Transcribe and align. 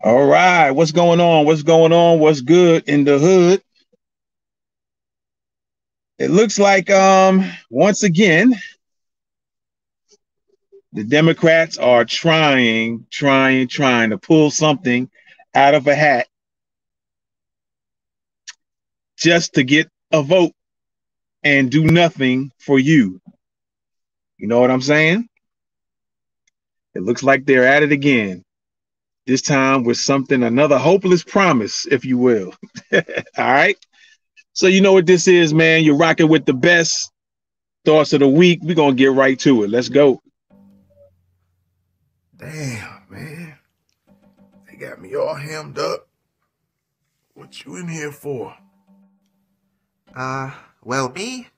All 0.00 0.26
right, 0.26 0.70
what's 0.70 0.92
going 0.92 1.20
on? 1.20 1.46
What's 1.46 1.62
going 1.62 1.92
on? 1.92 2.18
What's 2.18 2.40
good 2.40 2.88
in 2.88 3.04
the 3.04 3.18
hood? 3.18 3.62
It 6.18 6.30
looks 6.30 6.58
like 6.58 6.90
um 6.90 7.44
once 7.70 8.02
again 8.02 8.54
the 10.92 11.04
Democrats 11.04 11.78
are 11.78 12.04
trying, 12.04 13.06
trying, 13.10 13.68
trying 13.68 14.10
to 14.10 14.18
pull 14.18 14.50
something 14.50 15.10
out 15.54 15.74
of 15.74 15.86
a 15.86 15.94
hat 15.94 16.28
just 19.16 19.54
to 19.54 19.62
get 19.64 19.88
a 20.10 20.22
vote 20.22 20.52
and 21.42 21.70
do 21.70 21.84
nothing 21.84 22.50
for 22.58 22.78
you. 22.78 23.20
You 24.36 24.48
know 24.48 24.60
what 24.60 24.70
I'm 24.70 24.82
saying? 24.82 25.28
It 26.94 27.02
looks 27.02 27.22
like 27.22 27.46
they're 27.46 27.66
at 27.66 27.82
it 27.82 27.92
again. 27.92 28.44
This 29.26 29.42
time 29.42 29.84
with 29.84 29.98
something, 29.98 30.42
another 30.42 30.78
hopeless 30.78 31.22
promise, 31.22 31.86
if 31.86 32.04
you 32.04 32.18
will. 32.18 32.52
All 32.92 33.00
right. 33.36 33.76
So, 34.52 34.66
you 34.66 34.80
know 34.80 34.92
what 34.92 35.06
this 35.06 35.28
is, 35.28 35.54
man. 35.54 35.84
You're 35.84 35.96
rocking 35.96 36.28
with 36.28 36.44
the 36.44 36.52
best 36.52 37.12
thoughts 37.84 38.12
of 38.12 38.20
the 38.20 38.28
week. 38.28 38.60
We're 38.62 38.74
going 38.74 38.96
to 38.96 39.02
get 39.02 39.12
right 39.12 39.38
to 39.40 39.62
it. 39.62 39.70
Let's 39.70 39.88
go. 39.88 40.20
Damn, 42.36 43.02
man. 43.08 43.54
They 44.68 44.76
got 44.76 45.00
me 45.00 45.14
all 45.14 45.34
hemmed 45.34 45.78
up. 45.78 46.08
What 47.34 47.64
you 47.64 47.76
in 47.76 47.88
here 47.88 48.12
for? 48.12 48.54
Uh, 50.14 50.50
well, 50.82 51.08
me? 51.10 51.48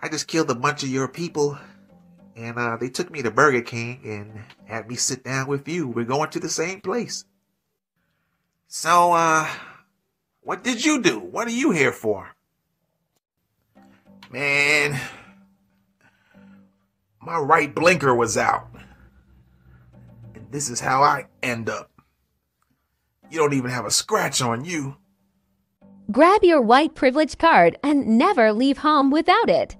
I 0.00 0.08
just 0.08 0.26
killed 0.26 0.50
a 0.50 0.54
bunch 0.54 0.82
of 0.82 0.88
your 0.88 1.08
people, 1.08 1.58
and 2.40 2.58
uh, 2.58 2.76
they 2.76 2.88
took 2.88 3.10
me 3.10 3.22
to 3.22 3.30
Burger 3.30 3.60
King 3.60 4.00
and 4.04 4.44
had 4.64 4.88
me 4.88 4.96
sit 4.96 5.22
down 5.22 5.46
with 5.46 5.68
you. 5.68 5.86
We're 5.86 6.04
going 6.04 6.30
to 6.30 6.40
the 6.40 6.48
same 6.48 6.80
place. 6.80 7.24
So, 8.66 9.12
uh, 9.12 9.46
what 10.40 10.64
did 10.64 10.84
you 10.84 11.02
do? 11.02 11.18
What 11.18 11.46
are 11.48 11.52
you 11.52 11.70
here 11.70 11.92
for? 11.92 12.30
Man, 14.30 14.98
my 17.20 17.36
right 17.38 17.74
blinker 17.74 18.14
was 18.14 18.38
out. 18.38 18.68
And 20.34 20.50
this 20.50 20.70
is 20.70 20.80
how 20.80 21.02
I 21.02 21.26
end 21.42 21.68
up. 21.68 21.90
You 23.30 23.38
don't 23.38 23.54
even 23.54 23.70
have 23.70 23.84
a 23.84 23.90
scratch 23.90 24.40
on 24.40 24.64
you. 24.64 24.96
Grab 26.10 26.42
your 26.42 26.60
white 26.60 26.94
privilege 26.94 27.38
card 27.38 27.76
and 27.82 28.18
never 28.18 28.52
leave 28.52 28.78
home 28.78 29.10
without 29.10 29.50
it. 29.50 29.76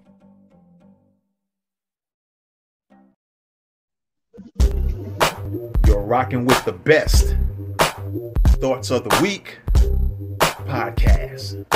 You're 5.87 6.03
rocking 6.03 6.47
with 6.47 6.65
the 6.65 6.73
best 6.73 7.37
thoughts 8.61 8.91
of 8.91 9.09
the 9.09 9.19
week 9.23 9.59
podcast. 10.67 11.67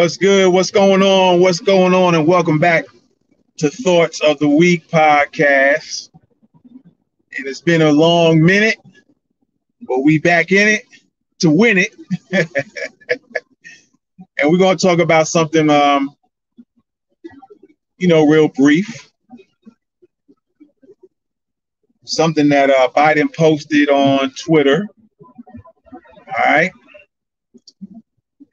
What's 0.00 0.16
good? 0.16 0.50
What's 0.50 0.70
going 0.70 1.02
on? 1.02 1.40
What's 1.40 1.60
going 1.60 1.92
on? 1.92 2.14
And 2.14 2.26
welcome 2.26 2.58
back 2.58 2.86
to 3.58 3.68
Thoughts 3.68 4.22
of 4.22 4.38
the 4.38 4.48
Week 4.48 4.88
podcast. 4.88 6.08
And 7.36 7.46
it's 7.46 7.60
been 7.60 7.82
a 7.82 7.92
long 7.92 8.40
minute, 8.40 8.78
but 9.82 10.00
we 10.00 10.16
back 10.16 10.52
in 10.52 10.68
it 10.68 10.86
to 11.40 11.50
win 11.50 11.76
it. 11.76 11.94
and 14.38 14.50
we're 14.50 14.56
going 14.56 14.78
to 14.78 14.86
talk 14.86 15.00
about 15.00 15.28
something, 15.28 15.68
um, 15.68 16.16
you 17.98 18.08
know, 18.08 18.26
real 18.26 18.48
brief. 18.48 19.10
Something 22.06 22.48
that 22.48 22.70
uh, 22.70 22.88
Biden 22.96 23.30
posted 23.36 23.90
on 23.90 24.30
Twitter. 24.30 24.88
All 25.92 26.34
right 26.38 26.72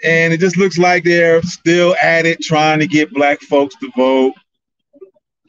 and 0.03 0.33
it 0.33 0.39
just 0.39 0.57
looks 0.57 0.77
like 0.77 1.03
they're 1.03 1.41
still 1.43 1.95
at 2.01 2.25
it, 2.25 2.41
trying 2.41 2.79
to 2.79 2.87
get 2.87 3.13
black 3.13 3.41
folks 3.41 3.75
to 3.77 3.91
vote. 3.95 4.33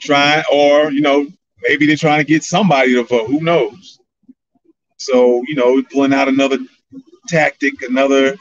Trying, 0.01 0.45
or 0.53 0.91
you 0.93 1.01
know, 1.01 1.27
maybe 1.63 1.87
they're 1.87 1.97
trying 1.97 2.21
to 2.21 2.25
get 2.25 2.45
somebody 2.45 2.95
to 2.95 3.03
vote. 3.03 3.29
Who 3.29 3.41
knows? 3.41 3.99
So 4.97 5.43
you 5.49 5.55
know, 5.55 5.83
pulling 5.93 6.15
out 6.15 6.29
another 6.29 6.59
tactic, 7.29 7.83
another 7.83 8.37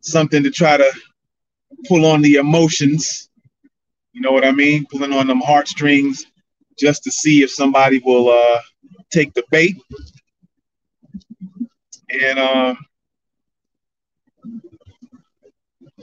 something 0.00 0.42
to 0.42 0.50
try 0.50 0.76
to 0.76 0.92
pull 1.86 2.06
on 2.06 2.22
the 2.22 2.36
emotions. 2.36 3.28
You 4.12 4.20
know 4.20 4.32
what 4.32 4.44
I 4.44 4.52
mean? 4.52 4.86
Pulling 4.90 5.12
on 5.12 5.26
them 5.26 5.40
heartstrings 5.40 6.26
just 6.78 7.04
to 7.04 7.10
see 7.10 7.42
if 7.42 7.50
somebody 7.50 8.00
will 8.04 8.30
uh, 8.30 8.60
take 9.10 9.34
the 9.34 9.44
bait. 9.50 9.76
And 12.10 12.38
um, 12.38 12.78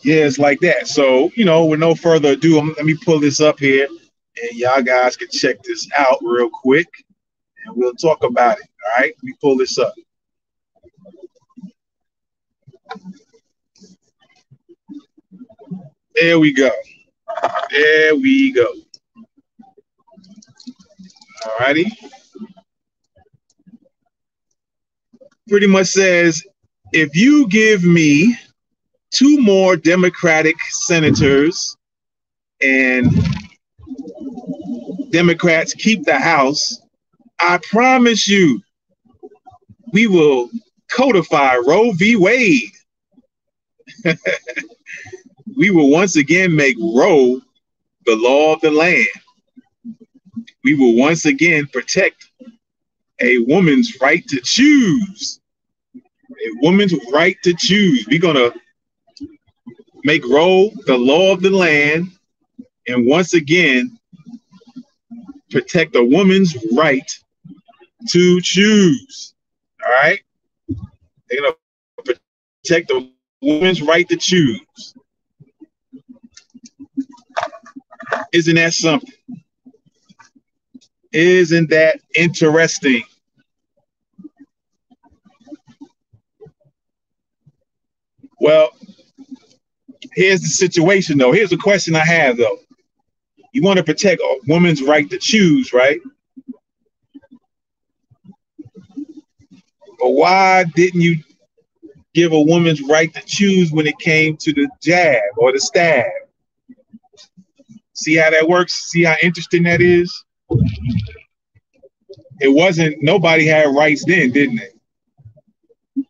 yeah, 0.04 0.26
it's 0.26 0.40
like 0.40 0.60
that. 0.62 0.88
So, 0.88 1.32
you 1.36 1.46
know, 1.46 1.66
with 1.66 1.80
no 1.80 1.96
further 1.96 2.30
ado, 2.30 2.74
let 2.76 2.86
me 2.86 2.96
pull 3.06 3.20
this 3.20 3.40
up 3.40 3.60
here 3.60 3.88
and 4.42 4.58
y'all 4.58 4.82
guys 4.82 5.16
can 5.16 5.28
check 5.32 5.62
this 5.64 5.88
out 5.98 6.18
real 6.22 6.50
quick 6.50 6.88
and 7.66 7.76
we'll 7.76 7.94
talk 7.94 8.24
about 8.24 8.58
it. 8.58 8.66
All 8.86 9.02
right, 9.02 9.14
let 9.16 9.24
me 9.24 9.34
pull 9.42 9.58
this 9.58 9.78
up. 9.78 9.94
There 16.16 16.40
we 16.40 16.52
go. 16.54 16.70
There 17.70 18.16
we 18.16 18.52
go. 18.52 18.68
All 21.46 21.58
righty. 21.60 21.86
Pretty 25.48 25.68
much 25.68 25.88
says 25.88 26.44
if 26.92 27.16
you 27.16 27.48
give 27.48 27.84
me 27.84 28.38
two 29.12 29.40
more 29.42 29.76
Democratic 29.76 30.56
senators 30.70 31.78
and 32.62 33.12
Democrats 35.12 35.74
keep 35.74 36.06
the 36.06 36.18
House, 36.18 36.82
I 37.40 37.60
promise 37.70 38.28
you, 38.28 38.62
we 39.92 40.08
will 40.08 40.50
codify 40.90 41.58
Roe 41.58 41.92
v. 41.92 42.16
Wade. 42.16 42.72
we 45.58 45.70
will 45.70 45.90
once 45.90 46.16
again 46.16 46.56
make 46.56 46.78
Roe 46.80 47.42
the 48.06 48.16
law 48.16 48.54
of 48.54 48.62
the 48.62 48.72
land. 48.72 49.08
We 50.64 50.76
will 50.76 50.96
once 50.96 51.26
again 51.26 51.68
protect 51.74 52.32
a 53.20 53.40
woman's 53.40 54.00
right 54.00 54.26
to 54.28 54.40
choose. 54.42 55.40
A 55.96 56.50
woman's 56.62 56.96
right 57.12 57.38
to 57.44 57.54
choose. 57.54 58.08
We're 58.10 58.20
going 58.20 58.36
to 58.36 58.54
make 60.04 60.26
Roe 60.26 60.70
the 60.86 60.98
law 60.98 61.32
of 61.34 61.42
the 61.42 61.50
land, 61.50 62.08
and 62.88 63.06
once 63.06 63.34
again 63.34 63.98
protect 65.50 65.96
a 65.96 66.04
woman's 66.04 66.56
right 66.74 67.10
to 68.10 68.42
choose. 68.42 69.34
All 69.86 69.92
right, 69.92 70.20
they're 71.30 71.42
gonna 71.42 71.56
protect 72.64 72.92
a 72.92 73.08
woman's 73.42 73.82
right 73.82 74.08
to 74.10 74.18
choose. 74.18 74.94
Isn't 78.32 78.56
that 78.56 78.74
something? 78.74 79.14
Isn't 81.12 81.70
that 81.70 82.00
interesting? 82.16 83.04
Well, 88.40 88.72
here's 90.14 90.42
the 90.42 90.48
situation 90.48 91.18
though. 91.18 91.32
Here's 91.32 91.50
the 91.50 91.58
question 91.58 91.96
I 91.96 92.06
have 92.06 92.38
though. 92.38 92.58
You 93.54 93.64
want 93.64 93.78
to 93.78 93.84
protect 93.84 94.22
a 94.22 94.40
woman's 94.48 94.82
right 94.82 95.10
to 95.10 95.18
choose, 95.18 95.74
right? 95.74 96.00
But 100.00 100.12
why 100.12 100.64
didn't 100.76 101.02
you 101.02 101.18
give 102.14 102.32
a 102.32 102.42
woman's 102.42 102.82
right 102.82 103.14
to 103.14 103.22
choose 103.26 103.72
when 103.72 103.88
it 103.88 103.98
came 104.00 104.38
to 104.38 104.54
the 104.54 104.70
jab 104.82 105.22
or 105.38 105.52
the 105.52 105.60
stab? 105.60 106.06
See 107.94 108.16
how 108.16 108.32
that 108.32 108.48
works? 108.48 108.90
See 108.90 109.04
how 109.04 109.16
interesting 109.22 109.64
that 109.64 109.82
is? 109.82 110.24
It 112.40 112.48
wasn't, 112.48 113.04
nobody 113.04 113.46
had 113.46 113.76
rights 113.76 114.04
then, 114.06 114.32
didn't 114.32 114.56
they? 114.56 114.72
You 115.96 116.06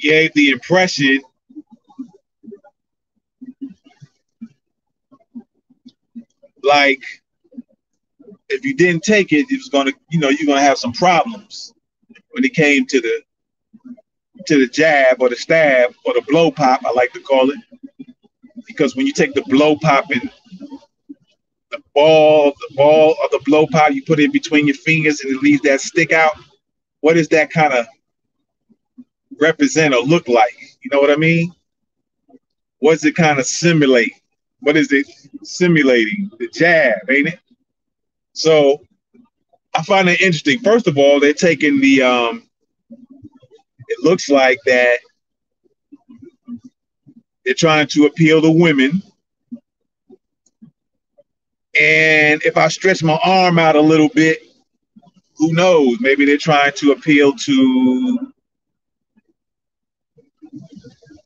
gave 0.00 0.32
the 0.34 0.50
impression 0.50 1.20
like 6.66 7.02
if 8.48 8.64
you 8.64 8.74
didn't 8.74 9.02
take 9.02 9.32
it, 9.32 9.46
it 9.50 9.56
was 9.56 9.68
gonna, 9.68 9.92
you 10.10 10.18
know, 10.18 10.28
you're 10.28 10.46
gonna 10.46 10.60
have 10.60 10.78
some 10.78 10.92
problems 10.92 11.72
when 12.36 12.44
it 12.44 12.54
came 12.54 12.84
to 12.86 13.00
the 13.00 13.22
to 14.46 14.58
the 14.58 14.66
jab 14.68 15.20
or 15.20 15.28
the 15.28 15.36
stab 15.36 15.94
or 16.04 16.14
the 16.14 16.22
blow 16.28 16.50
pop, 16.50 16.84
I 16.84 16.92
like 16.92 17.12
to 17.14 17.20
call 17.20 17.50
it. 17.50 17.58
Because 18.66 18.94
when 18.94 19.06
you 19.06 19.12
take 19.12 19.34
the 19.34 19.42
blow 19.48 19.76
pop 19.76 20.10
and 20.10 20.30
the 21.70 21.82
ball, 21.94 22.52
the 22.68 22.76
ball 22.76 23.16
of 23.24 23.30
the 23.30 23.40
blow 23.44 23.66
pop, 23.66 23.92
you 23.92 24.04
put 24.04 24.20
it 24.20 24.32
between 24.32 24.66
your 24.66 24.76
fingers 24.76 25.20
and 25.20 25.34
it 25.34 25.42
leaves 25.42 25.62
that 25.62 25.80
stick 25.80 26.12
out. 26.12 26.32
What 27.00 27.14
does 27.14 27.28
that 27.28 27.50
kind 27.50 27.72
of 27.72 27.86
represent 29.40 29.94
or 29.94 30.02
look 30.02 30.28
like? 30.28 30.56
You 30.82 30.90
know 30.92 31.00
what 31.00 31.10
I 31.10 31.16
mean? 31.16 31.52
What 32.78 32.92
does 32.92 33.04
it 33.04 33.16
kind 33.16 33.38
of 33.38 33.46
simulate? 33.46 34.12
What 34.60 34.76
is 34.76 34.92
it 34.92 35.06
simulating? 35.42 36.30
The 36.38 36.48
jab, 36.48 37.10
ain't 37.10 37.28
it? 37.28 37.40
So 38.32 38.82
I 39.74 39.82
find 39.82 40.08
it 40.08 40.20
interesting. 40.20 40.60
First 40.60 40.86
of 40.86 40.98
all, 40.98 41.20
they're 41.20 41.34
taking 41.34 41.80
the 41.80 42.02
um 42.02 42.42
it 43.88 44.02
looks 44.02 44.28
like 44.28 44.58
that 44.66 44.98
they're 47.44 47.54
trying 47.54 47.86
to 47.88 48.06
appeal 48.06 48.42
to 48.42 48.50
women. 48.50 49.02
And 51.78 52.42
if 52.42 52.56
I 52.56 52.68
stretch 52.68 53.02
my 53.02 53.18
arm 53.22 53.58
out 53.58 53.76
a 53.76 53.80
little 53.80 54.08
bit, 54.08 54.42
who 55.36 55.52
knows? 55.52 55.98
Maybe 56.00 56.24
they're 56.24 56.38
trying 56.38 56.72
to 56.76 56.92
appeal 56.92 57.34
to 57.34 58.32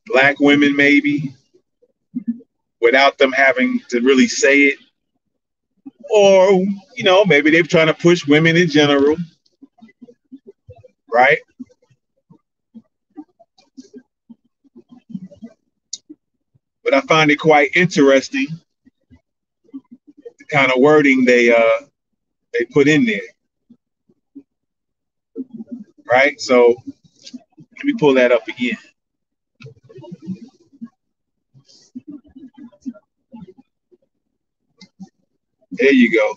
black 0.07 0.41
women, 0.41 0.75
maybe, 0.75 1.33
without 2.81 3.19
them 3.19 3.33
having 3.33 3.81
to 3.89 4.01
really 4.01 4.29
say 4.29 4.61
it. 4.63 4.79
Or, 6.11 6.51
you 6.97 7.05
know, 7.05 7.25
maybe 7.25 7.51
they're 7.51 7.63
trying 7.63 7.87
to 7.87 7.95
push 7.95 8.27
women 8.27 8.57
in 8.57 8.69
general, 8.69 9.17
right? 11.13 11.39
But 16.83 16.95
I 16.95 17.01
find 17.03 17.31
it 17.31 17.37
quite 17.37 17.77
interesting 17.77 18.47
the 20.39 20.45
kind 20.51 20.73
of 20.73 20.81
wording 20.81 21.25
they 21.25 21.53
uh 21.55 21.87
they 22.53 22.65
put 22.65 22.89
in 22.89 23.05
there. 23.05 23.21
Right? 26.11 26.41
So 26.41 26.75
let 27.77 27.85
me 27.85 27.95
pull 27.99 28.15
that 28.15 28.33
up 28.33 28.49
again. 28.49 28.77
There 35.81 35.93
you 35.93 36.13
go. 36.13 36.37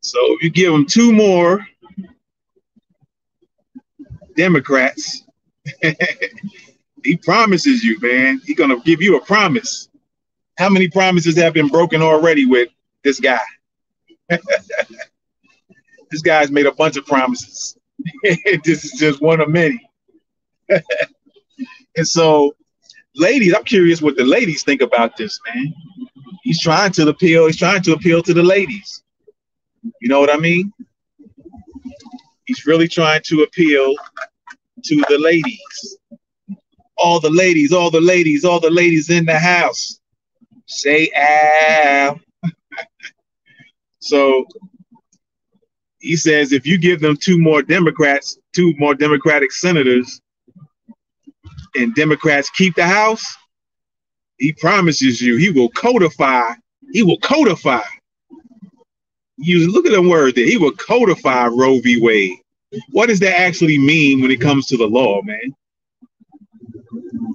So 0.00 0.18
if 0.34 0.42
you 0.42 0.50
give 0.50 0.72
them 0.72 0.86
two 0.86 1.12
more 1.12 1.60
Democrats, 4.36 5.24
he 7.04 7.16
promises 7.18 7.84
you, 7.84 7.98
man. 8.00 8.40
He's 8.44 8.56
gonna 8.56 8.80
give 8.80 9.02
you 9.02 9.16
a 9.16 9.24
promise. 9.24 9.88
How 10.56 10.70
many 10.70 10.88
promises 10.88 11.36
have 11.36 11.52
been 11.52 11.68
broken 11.68 12.00
already 12.00 12.46
with 12.46 12.70
this 13.04 13.20
guy? 13.20 13.40
this 16.10 16.22
guy's 16.24 16.50
made 16.50 16.66
a 16.66 16.72
bunch 16.72 16.96
of 16.96 17.04
promises. 17.04 17.76
this 18.64 18.84
is 18.84 18.92
just 18.98 19.20
one 19.20 19.40
of 19.40 19.50
many. 19.50 19.78
and 20.70 22.08
so, 22.08 22.54
ladies, 23.14 23.52
I'm 23.54 23.64
curious 23.64 24.00
what 24.00 24.16
the 24.16 24.24
ladies 24.24 24.62
think 24.62 24.80
about 24.80 25.18
this, 25.18 25.38
man 25.52 25.74
he's 26.50 26.60
trying 26.60 26.90
to 26.90 27.08
appeal. 27.08 27.46
He's 27.46 27.56
trying 27.56 27.80
to 27.82 27.92
appeal 27.92 28.24
to 28.24 28.34
the 28.34 28.42
ladies. 28.42 29.04
You 30.00 30.08
know 30.08 30.18
what 30.18 30.34
I 30.34 30.36
mean? 30.36 30.72
He's 32.44 32.66
really 32.66 32.88
trying 32.88 33.20
to 33.26 33.42
appeal 33.42 33.94
to 34.84 34.96
the 35.08 35.16
ladies. 35.16 35.96
All 36.96 37.20
the 37.20 37.30
ladies, 37.30 37.72
all 37.72 37.88
the 37.88 38.00
ladies, 38.00 38.44
all 38.44 38.58
the 38.58 38.68
ladies 38.68 39.10
in 39.10 39.26
the 39.26 39.38
house. 39.38 40.00
Say 40.66 41.08
Al. 41.14 42.18
Ah. 42.44 42.50
so 44.00 44.44
he 46.00 46.16
says 46.16 46.50
if 46.50 46.66
you 46.66 46.78
give 46.78 46.98
them 46.98 47.16
two 47.16 47.38
more 47.38 47.62
Democrats, 47.62 48.38
two 48.52 48.74
more 48.76 48.96
Democratic 48.96 49.52
senators, 49.52 50.20
and 51.76 51.94
Democrats 51.94 52.50
keep 52.50 52.74
the 52.74 52.88
House, 52.88 53.24
he 54.40 54.54
promises 54.54 55.20
you 55.20 55.36
he 55.36 55.50
will 55.50 55.68
codify, 55.68 56.54
he 56.92 57.02
will 57.02 57.18
codify. 57.18 57.82
You 59.36 59.70
look 59.70 59.86
at 59.86 59.92
the 59.92 60.02
word 60.02 60.34
there, 60.34 60.46
he 60.46 60.56
will 60.56 60.72
codify 60.72 61.46
Roe 61.46 61.78
v. 61.80 62.00
Wade. 62.00 62.38
What 62.90 63.08
does 63.08 63.20
that 63.20 63.38
actually 63.38 63.78
mean 63.78 64.20
when 64.20 64.30
it 64.30 64.40
comes 64.40 64.66
to 64.68 64.76
the 64.76 64.86
law, 64.86 65.20
man? 65.22 65.54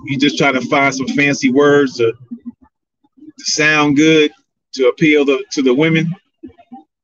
You 0.05 0.17
just 0.17 0.37
trying 0.37 0.55
to 0.55 0.61
find 0.61 0.93
some 0.93 1.07
fancy 1.07 1.51
words 1.51 1.97
to, 1.97 2.11
to 2.11 3.45
sound 3.45 3.97
good, 3.97 4.31
to 4.73 4.87
appeal 4.87 5.25
to, 5.25 5.43
to 5.51 5.61
the 5.61 5.73
women. 5.73 6.13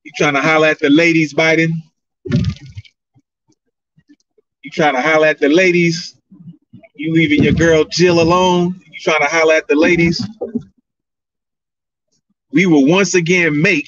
You 0.04 0.12
trying 0.18 0.34
to 0.34 0.42
holler 0.42 0.68
at 0.68 0.80
the 0.80 0.90
ladies, 0.90 1.34
Biden? 1.34 1.72
You 4.64 4.72
trying 4.72 4.96
to 4.96 5.02
holler 5.02 5.28
at 5.28 5.40
the 5.40 5.50
ladies? 5.50 6.16
You 7.02 7.14
leaving 7.16 7.44
your 7.44 7.54
girl 7.54 7.84
Jill 7.84 8.22
alone? 8.22 8.80
You 8.92 9.00
trying 9.00 9.22
to 9.22 9.26
holler 9.26 9.56
at 9.56 9.68
the 9.68 9.76
ladies. 9.76 10.24
We 12.52 12.68
will 12.68 12.86
once 12.86 13.16
again 13.16 13.60
make 13.60 13.88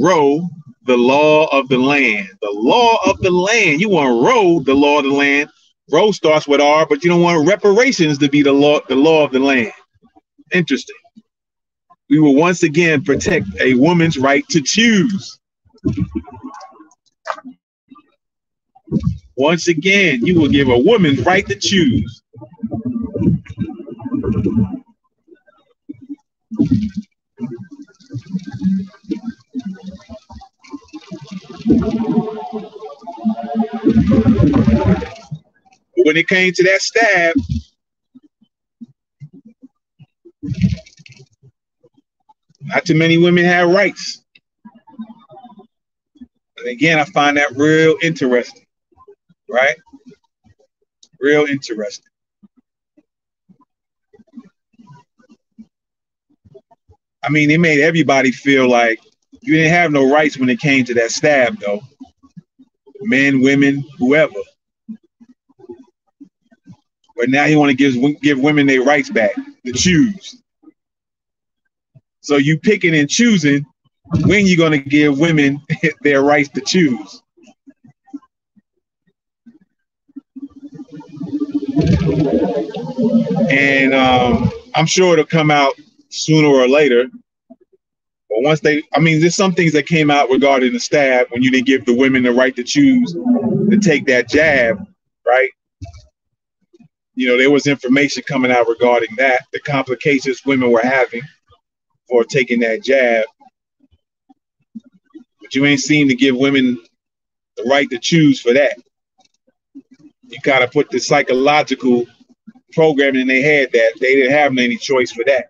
Roe 0.00 0.48
the 0.86 0.96
law 0.96 1.48
of 1.48 1.68
the 1.68 1.76
land. 1.76 2.30
The 2.40 2.50
law 2.54 2.96
of 3.10 3.18
the 3.20 3.30
land. 3.30 3.82
You 3.82 3.90
want 3.90 4.24
Roe 4.24 4.60
the 4.60 4.72
law 4.72 5.00
of 5.00 5.04
the 5.04 5.10
land. 5.10 5.50
Roe 5.92 6.12
starts 6.12 6.48
with 6.48 6.62
R, 6.62 6.86
but 6.88 7.04
you 7.04 7.10
don't 7.10 7.20
want 7.20 7.46
reparations 7.46 8.16
to 8.20 8.28
be 8.30 8.40
the 8.40 8.54
law, 8.54 8.80
the 8.88 8.96
law 8.96 9.26
of 9.26 9.32
the 9.32 9.38
land. 9.40 9.72
Interesting. 10.54 10.96
We 12.08 12.20
will 12.20 12.36
once 12.36 12.62
again 12.62 13.04
protect 13.04 13.48
a 13.60 13.74
woman's 13.74 14.16
right 14.16 14.48
to 14.48 14.62
choose. 14.62 15.38
Once 19.36 19.68
again, 19.68 20.24
you 20.24 20.40
will 20.40 20.48
give 20.48 20.70
a 20.70 20.78
woman 20.78 21.22
right 21.22 21.46
to 21.48 21.54
choose. 21.54 22.22
When 35.96 36.16
it 36.16 36.28
came 36.28 36.52
to 36.52 36.62
that 36.64 36.82
stab, 36.82 37.34
not 42.60 42.84
too 42.84 42.94
many 42.94 43.16
women 43.18 43.44
had 43.44 43.66
rights. 43.66 44.22
And 46.58 46.68
again, 46.68 46.98
I 46.98 47.04
find 47.04 47.36
that 47.38 47.56
real 47.56 47.96
interesting, 48.02 48.66
right? 49.48 49.76
Real 51.20 51.46
interesting. 51.46 52.04
I 57.26 57.28
mean, 57.28 57.50
it 57.50 57.58
made 57.58 57.80
everybody 57.80 58.30
feel 58.30 58.70
like 58.70 59.00
you 59.42 59.56
didn't 59.56 59.72
have 59.72 59.90
no 59.90 60.08
rights 60.08 60.38
when 60.38 60.48
it 60.48 60.60
came 60.60 60.84
to 60.84 60.94
that 60.94 61.10
stab, 61.10 61.58
though. 61.58 61.80
Men, 63.00 63.40
women, 63.40 63.84
whoever. 63.98 64.32
But 67.16 67.28
now 67.28 67.46
he 67.46 67.56
want 67.56 67.70
to 67.70 67.76
give 67.76 68.20
give 68.20 68.38
women 68.38 68.66
their 68.66 68.82
rights 68.82 69.10
back 69.10 69.34
to 69.64 69.72
choose. 69.72 70.40
So 72.20 72.36
you 72.36 72.58
picking 72.58 72.94
and 72.94 73.10
choosing 73.10 73.66
when 74.24 74.46
you're 74.46 74.56
going 74.56 74.72
to 74.72 74.78
give 74.78 75.18
women 75.18 75.60
their 76.02 76.22
rights 76.22 76.50
to 76.50 76.60
choose. 76.60 77.22
And 83.50 83.94
um, 83.94 84.50
I'm 84.74 84.86
sure 84.86 85.14
it'll 85.14 85.24
come 85.24 85.50
out 85.50 85.74
sooner 86.16 86.48
or 86.48 86.68
later. 86.68 87.06
But 88.28 88.42
once 88.42 88.60
they, 88.60 88.82
I 88.94 89.00
mean, 89.00 89.20
there's 89.20 89.36
some 89.36 89.54
things 89.54 89.72
that 89.72 89.86
came 89.86 90.10
out 90.10 90.30
regarding 90.30 90.72
the 90.72 90.80
stab 90.80 91.28
when 91.30 91.42
you 91.42 91.50
didn't 91.50 91.66
give 91.66 91.84
the 91.84 91.94
women 91.94 92.22
the 92.22 92.32
right 92.32 92.54
to 92.56 92.64
choose 92.64 93.12
to 93.12 93.78
take 93.80 94.06
that 94.06 94.28
jab, 94.28 94.84
right? 95.24 95.50
You 97.14 97.28
know, 97.28 97.38
there 97.38 97.50
was 97.50 97.66
information 97.66 98.22
coming 98.24 98.50
out 98.50 98.68
regarding 98.68 99.08
that, 99.16 99.42
the 99.52 99.60
complications 99.60 100.44
women 100.44 100.70
were 100.70 100.82
having 100.82 101.22
for 102.08 102.24
taking 102.24 102.60
that 102.60 102.82
jab. 102.82 103.24
But 105.40 105.54
you 105.54 105.64
ain't 105.64 105.80
seen 105.80 106.08
to 106.08 106.14
give 106.14 106.36
women 106.36 106.78
the 107.56 107.64
right 107.64 107.88
to 107.90 107.98
choose 107.98 108.40
for 108.40 108.52
that. 108.52 108.76
You 110.28 110.40
kind 110.42 110.64
of 110.64 110.72
put 110.72 110.90
the 110.90 110.98
psychological 110.98 112.04
programming 112.72 113.22
in 113.22 113.28
their 113.28 113.42
head 113.42 113.70
that 113.72 113.92
they 114.00 114.16
didn't 114.16 114.32
have 114.32 114.52
any 114.58 114.76
choice 114.76 115.12
for 115.12 115.24
that. 115.24 115.46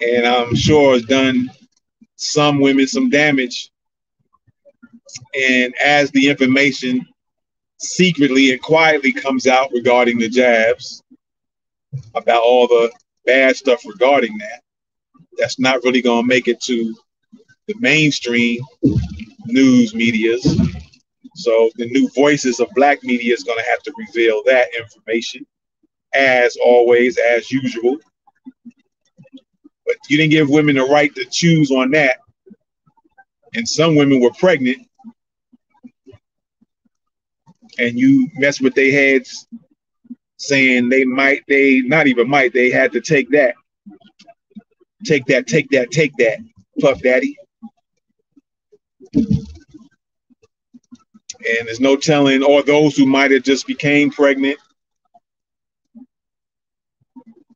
And 0.00 0.26
I'm 0.26 0.54
sure 0.54 0.94
has 0.94 1.04
done 1.04 1.50
some 2.16 2.60
women 2.60 2.86
some 2.86 3.10
damage. 3.10 3.70
And 5.34 5.74
as 5.82 6.10
the 6.10 6.28
information 6.28 7.06
secretly 7.78 8.52
and 8.52 8.60
quietly 8.60 9.12
comes 9.12 9.46
out 9.46 9.70
regarding 9.72 10.18
the 10.18 10.28
jabs, 10.28 11.02
about 12.14 12.42
all 12.42 12.66
the 12.66 12.92
bad 13.24 13.56
stuff 13.56 13.82
regarding 13.86 14.36
that, 14.38 14.62
that's 15.38 15.58
not 15.58 15.82
really 15.84 16.02
going 16.02 16.22
to 16.22 16.28
make 16.28 16.48
it 16.48 16.60
to 16.62 16.94
the 17.66 17.74
mainstream 17.78 18.60
news 19.46 19.94
medias. 19.94 20.44
So 21.36 21.70
the 21.76 21.88
new 21.90 22.10
voices 22.14 22.60
of 22.60 22.68
black 22.74 23.02
media 23.04 23.32
is 23.32 23.44
going 23.44 23.58
to 23.58 23.70
have 23.70 23.82
to 23.82 23.92
reveal 23.96 24.42
that 24.46 24.68
information, 24.76 25.46
as 26.14 26.56
always, 26.56 27.16
as 27.16 27.50
usual. 27.50 27.96
But 29.88 29.96
you 30.08 30.18
didn't 30.18 30.32
give 30.32 30.50
women 30.50 30.76
the 30.76 30.84
right 30.84 31.12
to 31.14 31.24
choose 31.24 31.70
on 31.70 31.90
that. 31.92 32.18
And 33.54 33.66
some 33.66 33.96
women 33.96 34.20
were 34.20 34.32
pregnant. 34.38 34.86
And 37.78 37.98
you 37.98 38.28
mess 38.34 38.60
with 38.60 38.74
their 38.74 38.92
heads 38.92 39.46
saying 40.36 40.90
they 40.90 41.04
might, 41.04 41.42
they 41.48 41.80
not 41.80 42.06
even 42.06 42.28
might, 42.28 42.52
they 42.52 42.70
had 42.70 42.92
to 42.92 43.00
take 43.00 43.30
that. 43.30 43.54
Take 45.04 45.24
that, 45.26 45.46
take 45.46 45.70
that, 45.70 45.90
take 45.90 46.12
that, 46.18 46.38
Puff 46.80 47.00
Daddy. 47.00 47.34
And 49.14 49.26
there's 51.66 51.80
no 51.80 51.96
telling, 51.96 52.42
or 52.42 52.62
those 52.62 52.94
who 52.94 53.06
might 53.06 53.30
have 53.30 53.42
just 53.42 53.66
became 53.66 54.10
pregnant. 54.10 54.58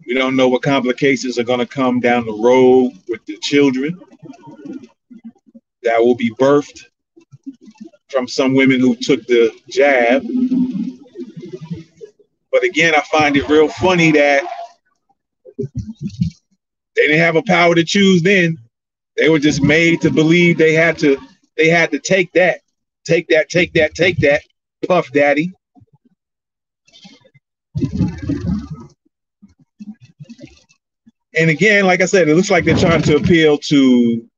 We 0.07 0.15
don't 0.15 0.37
know 0.37 0.49
what 0.49 0.63
complications 0.63 1.39
are 1.39 1.45
going 1.45 1.61
to 1.61 1.67
come 1.67 2.01
down 2.01 2.27
the 2.27 2.33
road 2.33 2.93
with 3.09 3.25
the 3.27 3.37
children 3.39 3.99
that 5.83 6.01
will 6.01 6.15
be 6.15 6.31
birthed 6.35 6.87
from 8.09 8.29
some 8.29 8.55
women 8.55 8.81
who 8.81 8.95
took 8.95 9.27
the 9.27 9.51
jab. 9.71 10.23
But 12.51 12.65
again, 12.65 12.95
I 12.95 13.01
find 13.01 13.37
it 13.37 13.49
real 13.49 13.69
funny 13.69 14.11
that 14.13 14.45
they 16.95 17.07
didn't 17.07 17.19
have 17.19 17.37
a 17.37 17.43
power 17.43 17.75
to 17.75 17.85
choose 17.85 18.23
then. 18.23 18.59
They 19.17 19.29
were 19.29 19.39
just 19.39 19.63
made 19.63 20.01
to 20.03 20.11
believe 20.11 20.59
they 20.59 20.75
had 20.75 20.99
to 20.99 21.19
they 21.57 21.69
had 21.69 21.91
to 21.91 21.99
take 21.99 22.33
that, 22.33 22.61
take 23.05 23.29
that, 23.29 23.49
take 23.49 23.73
that, 23.75 23.95
take 23.95 24.19
that, 24.19 24.43
Puff 24.87 25.11
Daddy. 25.13 25.53
And 31.35 31.49
again, 31.49 31.87
like 31.87 32.03
I 32.03 32.07
said, 32.07 32.29
it 32.29 32.35
looks 32.35 32.51
like 32.51 32.65
they're 32.65 32.77
trying 32.77 33.03
to 33.03 33.17
appeal 33.17 33.57
to 33.59 34.29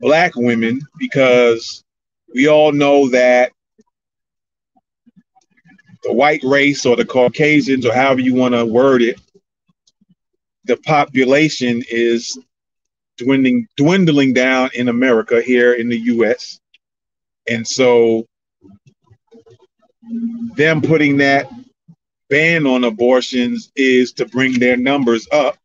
black 0.00 0.34
women 0.36 0.80
because 0.98 1.84
we 2.34 2.48
all 2.48 2.72
know 2.72 3.08
that 3.10 3.52
the 6.02 6.12
white 6.12 6.42
race 6.42 6.86
or 6.86 6.96
the 6.96 7.04
Caucasians 7.04 7.84
or 7.84 7.92
however 7.92 8.20
you 8.20 8.34
want 8.34 8.54
to 8.54 8.64
word 8.64 9.02
it, 9.02 9.20
the 10.64 10.76
population 10.78 11.82
is 11.90 12.38
dwindling 13.18 13.66
dwindling 13.76 14.32
down 14.32 14.70
in 14.74 14.88
America 14.88 15.42
here 15.42 15.74
in 15.74 15.88
the 15.88 15.98
US. 15.98 16.60
And 17.48 17.66
so 17.66 18.26
them 20.54 20.80
putting 20.80 21.18
that 21.18 21.50
ban 22.28 22.66
on 22.66 22.84
abortions 22.84 23.70
is 23.76 24.12
to 24.14 24.26
bring 24.26 24.58
their 24.58 24.76
numbers 24.76 25.26
up, 25.32 25.56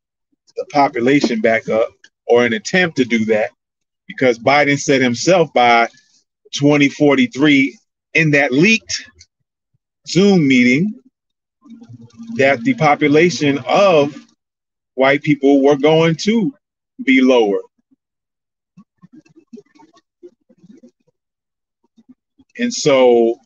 the 0.56 0.66
population 0.72 1.42
back 1.42 1.70
up, 1.70 1.90
or 2.28 2.46
an 2.46 2.54
attempt 2.54 2.98
to 2.98 3.06
do 3.06 3.26
that. 3.26 3.52
Because 4.08 4.38
Biden 4.38 4.80
said 4.80 5.02
himself 5.02 5.52
by 5.54 5.88
2043 6.54 7.78
in 8.14 8.32
that 8.32 8.52
leaked 8.52 9.10
Zoom 10.08 10.48
meeting 10.48 10.94
that 12.36 12.62
the 12.62 12.74
population 12.74 13.60
of 13.68 14.16
white 14.96 15.24
people 15.24 15.64
were 15.64 15.78
going 15.78 16.16
to 16.16 16.54
be 17.04 17.22
lower. 17.22 17.60
And 22.58 22.74
so 22.74 23.40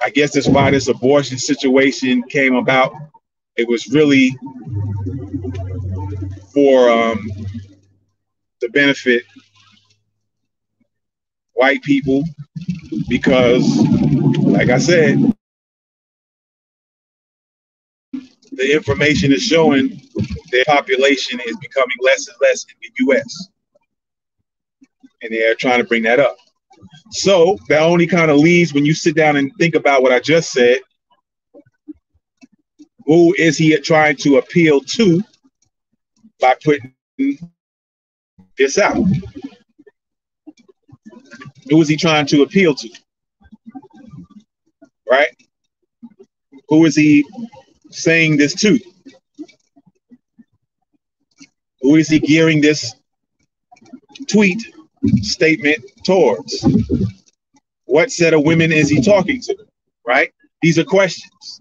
I 0.00 0.10
guess 0.10 0.32
that's 0.34 0.48
why 0.48 0.70
this 0.70 0.88
abortion 0.88 1.38
situation 1.38 2.22
came 2.24 2.54
about. 2.54 2.94
It 3.56 3.68
was 3.68 3.88
really 3.88 4.36
for 6.52 6.90
um, 6.90 7.28
to 8.60 8.68
benefit 8.70 9.24
white 11.54 11.82
people 11.82 12.24
because, 13.08 13.64
like 14.38 14.70
I 14.70 14.78
said, 14.78 15.18
the 18.52 18.74
information 18.74 19.32
is 19.32 19.42
showing 19.42 20.00
their 20.50 20.64
population 20.66 21.40
is 21.46 21.56
becoming 21.58 21.96
less 22.02 22.28
and 22.28 22.36
less 22.40 22.64
in 22.64 22.76
the 22.80 23.14
US. 23.14 23.48
And 25.22 25.32
they're 25.32 25.54
trying 25.54 25.78
to 25.78 25.84
bring 25.84 26.02
that 26.04 26.18
up. 26.18 26.36
So 27.10 27.58
that 27.68 27.82
only 27.82 28.06
kind 28.06 28.30
of 28.30 28.38
leaves 28.38 28.72
when 28.72 28.84
you 28.84 28.94
sit 28.94 29.16
down 29.16 29.36
and 29.36 29.52
think 29.58 29.74
about 29.74 30.02
what 30.02 30.12
I 30.12 30.20
just 30.20 30.52
said. 30.52 30.78
Who 33.06 33.34
is 33.34 33.58
he 33.58 33.76
trying 33.78 34.16
to 34.18 34.36
appeal 34.38 34.80
to 34.80 35.22
by 36.40 36.54
putting 36.62 36.94
this 38.56 38.78
out? 38.78 39.04
Who 41.68 41.80
is 41.80 41.88
he 41.88 41.96
trying 41.96 42.26
to 42.26 42.42
appeal 42.42 42.74
to? 42.74 42.88
Right? 45.10 45.30
Who 46.68 46.84
is 46.84 46.94
he 46.94 47.24
saying 47.90 48.36
this 48.36 48.54
to? 48.54 48.78
Who 51.80 51.96
is 51.96 52.08
he 52.08 52.20
gearing 52.20 52.60
this 52.60 52.94
tweet 54.28 54.62
statement 55.22 55.84
towards? 56.04 56.64
What 57.84 58.10
set 58.10 58.34
of 58.34 58.44
women 58.44 58.72
is 58.72 58.88
he 58.88 59.02
talking 59.02 59.40
to? 59.42 59.56
Right? 60.06 60.32
These 60.62 60.78
are 60.78 60.84
questions. 60.84 61.60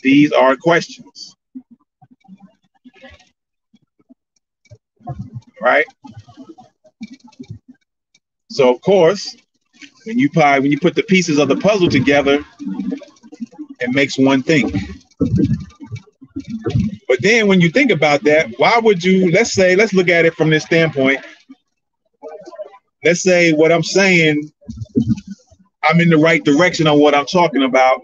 These 0.00 0.32
are 0.32 0.56
questions. 0.56 1.34
Right? 5.60 5.86
So 8.50 8.74
of 8.74 8.80
course, 8.80 9.36
when 10.04 10.18
you 10.18 10.30
pie, 10.30 10.58
when 10.58 10.70
you 10.70 10.80
put 10.80 10.94
the 10.94 11.02
pieces 11.02 11.38
of 11.38 11.48
the 11.48 11.56
puzzle 11.56 11.88
together, 11.88 12.44
it 13.80 13.90
makes 13.90 14.18
one 14.18 14.42
thing. 14.42 14.72
But 17.08 17.22
then 17.22 17.48
when 17.48 17.60
you 17.60 17.70
think 17.70 17.90
about 17.90 18.22
that, 18.24 18.50
why 18.58 18.78
would 18.78 19.02
you, 19.02 19.30
let's 19.30 19.52
say, 19.52 19.76
let's 19.76 19.94
look 19.94 20.08
at 20.08 20.24
it 20.24 20.34
from 20.34 20.50
this 20.50 20.64
standpoint. 20.64 21.20
Let's 23.04 23.22
say 23.22 23.52
what 23.52 23.72
I'm 23.72 23.82
saying, 23.82 24.50
I'm 25.84 26.00
in 26.00 26.10
the 26.10 26.18
right 26.18 26.44
direction 26.44 26.86
on 26.86 26.98
what 27.00 27.14
I'm 27.14 27.26
talking 27.26 27.62
about, 27.62 28.02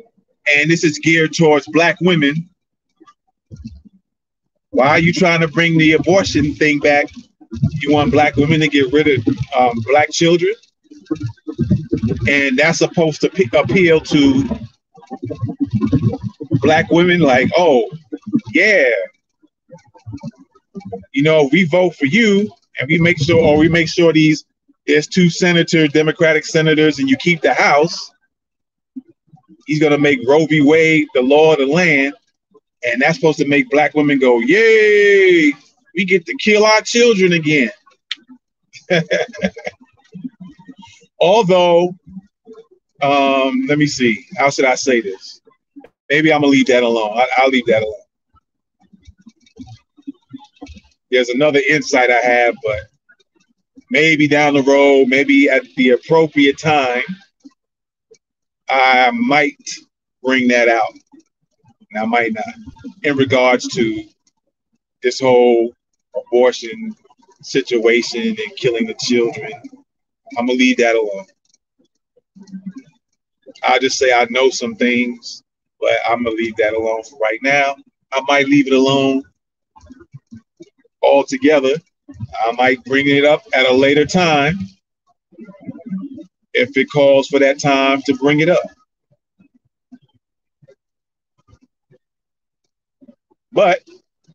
and 0.57 0.71
this 0.71 0.85
is 0.85 0.99
geared 0.99 1.35
towards 1.35 1.67
black 1.69 1.97
women. 2.01 2.49
Why 4.71 4.89
are 4.89 4.99
you 4.99 5.13
trying 5.13 5.41
to 5.41 5.49
bring 5.49 5.79
the 5.79 5.93
abortion 5.93 6.55
thing 6.55 6.79
back? 6.79 7.07
You 7.81 7.93
want 7.93 8.11
black 8.11 8.37
women 8.37 8.61
to 8.61 8.69
get 8.69 8.93
rid 8.93 9.07
of 9.07 9.27
um, 9.57 9.79
black 9.87 10.11
children? 10.11 10.55
And 12.29 12.59
that's 12.59 12.79
supposed 12.79 13.21
to 13.21 13.29
appeal 13.59 14.01
to 14.01 14.59
black 16.63 16.91
women, 16.91 17.21
like, 17.21 17.51
oh, 17.57 17.89
yeah, 18.55 18.89
you 21.13 21.23
know, 21.23 21.49
we 21.53 21.65
vote 21.65 21.95
for 21.95 22.07
you 22.07 22.51
and 22.79 22.89
we 22.89 22.99
make 22.99 23.23
sure, 23.23 23.41
or 23.41 23.57
we 23.57 23.69
make 23.69 23.89
sure 23.89 24.13
these, 24.13 24.45
there's 24.87 25.07
two 25.07 25.31
senator, 25.31 25.87
Democratic 25.89 26.45
senators, 26.45 26.99
and 26.99 27.09
you 27.09 27.17
keep 27.17 27.41
the 27.41 27.55
House. 27.55 28.11
He's 29.67 29.81
going 29.81 29.93
to 29.93 29.99
make 29.99 30.21
Roe 30.27 30.47
v. 30.47 30.61
Wade 30.61 31.09
the 31.15 31.23
law 31.23 31.53
of 31.53 31.59
the 31.59 31.67
land. 31.67 32.15
And 32.85 33.01
that's 33.01 33.17
supposed 33.17 33.39
to 33.39 33.49
make 33.49 33.71
black 33.71 33.95
women 33.95 34.19
go, 34.19 34.41
yay, 34.41 35.53
we 35.95 36.05
get 36.05 36.27
to 36.27 36.35
kill 36.37 36.65
our 36.65 36.83
children 36.83 37.33
again. 37.33 37.71
Although, 41.21 41.95
um, 43.01 43.67
let 43.69 43.79
me 43.79 43.87
see, 43.87 44.27
how 44.37 44.51
should 44.51 44.67
I 44.67 44.75
say 44.75 45.01
this? 45.01 45.41
Maybe 46.11 46.33
I'm 46.33 46.43
gonna 46.43 46.51
leave 46.51 46.67
that 46.67 46.83
alone. 46.83 47.17
I, 47.17 47.45
will 47.45 47.51
leave 47.51 47.67
that 47.67 47.83
alone. 47.83 48.04
There's 51.15 51.29
another 51.29 51.61
insight 51.71 52.11
I 52.11 52.19
have, 52.19 52.57
but 52.65 52.81
maybe 53.89 54.27
down 54.27 54.55
the 54.55 54.65
road, 54.65 55.07
maybe 55.07 55.49
at 55.49 55.63
the 55.77 55.91
appropriate 55.91 56.59
time, 56.59 57.05
I 58.69 59.13
might 59.13 59.57
bring 60.25 60.49
that 60.49 60.69
out. 60.69 60.93
And 61.93 62.03
I 62.03 62.05
might 62.05 62.33
not. 62.33 62.53
In 63.05 63.17
regards 63.17 63.69
to 63.75 64.05
this 65.05 65.21
whole 65.21 65.73
abortion 66.17 66.97
situation 67.43 68.23
and 68.27 68.57
killing 68.57 68.89
the 68.89 68.97
children, 69.01 69.53
I'm 70.37 70.47
gonna 70.47 70.59
leave 70.59 70.79
that 70.79 70.97
alone. 70.97 71.27
I'll 73.63 73.79
just 73.79 73.99
say 73.99 74.13
I 74.13 74.27
know 74.31 74.51
some 74.51 74.75
things, 74.75 75.45
but 75.81 75.93
I'm 76.09 76.25
gonna 76.25 76.35
leave 76.35 76.57
that 76.57 76.75
alone 76.75 77.05
for 77.05 77.21
right 77.21 77.39
now. 77.41 77.77
I 78.11 78.21
might 78.27 78.49
leave 78.49 78.67
it 78.67 78.73
alone 78.73 79.23
altogether. 81.05 81.75
I 82.47 82.53
might 82.53 82.85
bring 82.85 83.09
it 83.09 83.25
up 83.25 83.43
at 83.55 83.67
a 83.67 83.73
later 83.73 84.05
time 84.05 84.59
if 86.53 86.77
it 86.77 86.91
calls 86.91 87.29
for 87.29 87.39
that 87.41 87.61
time 87.61 88.03
to 88.03 88.15
bring 88.15 88.41
it 88.41 88.49
up. 88.49 88.63
But 93.53 93.81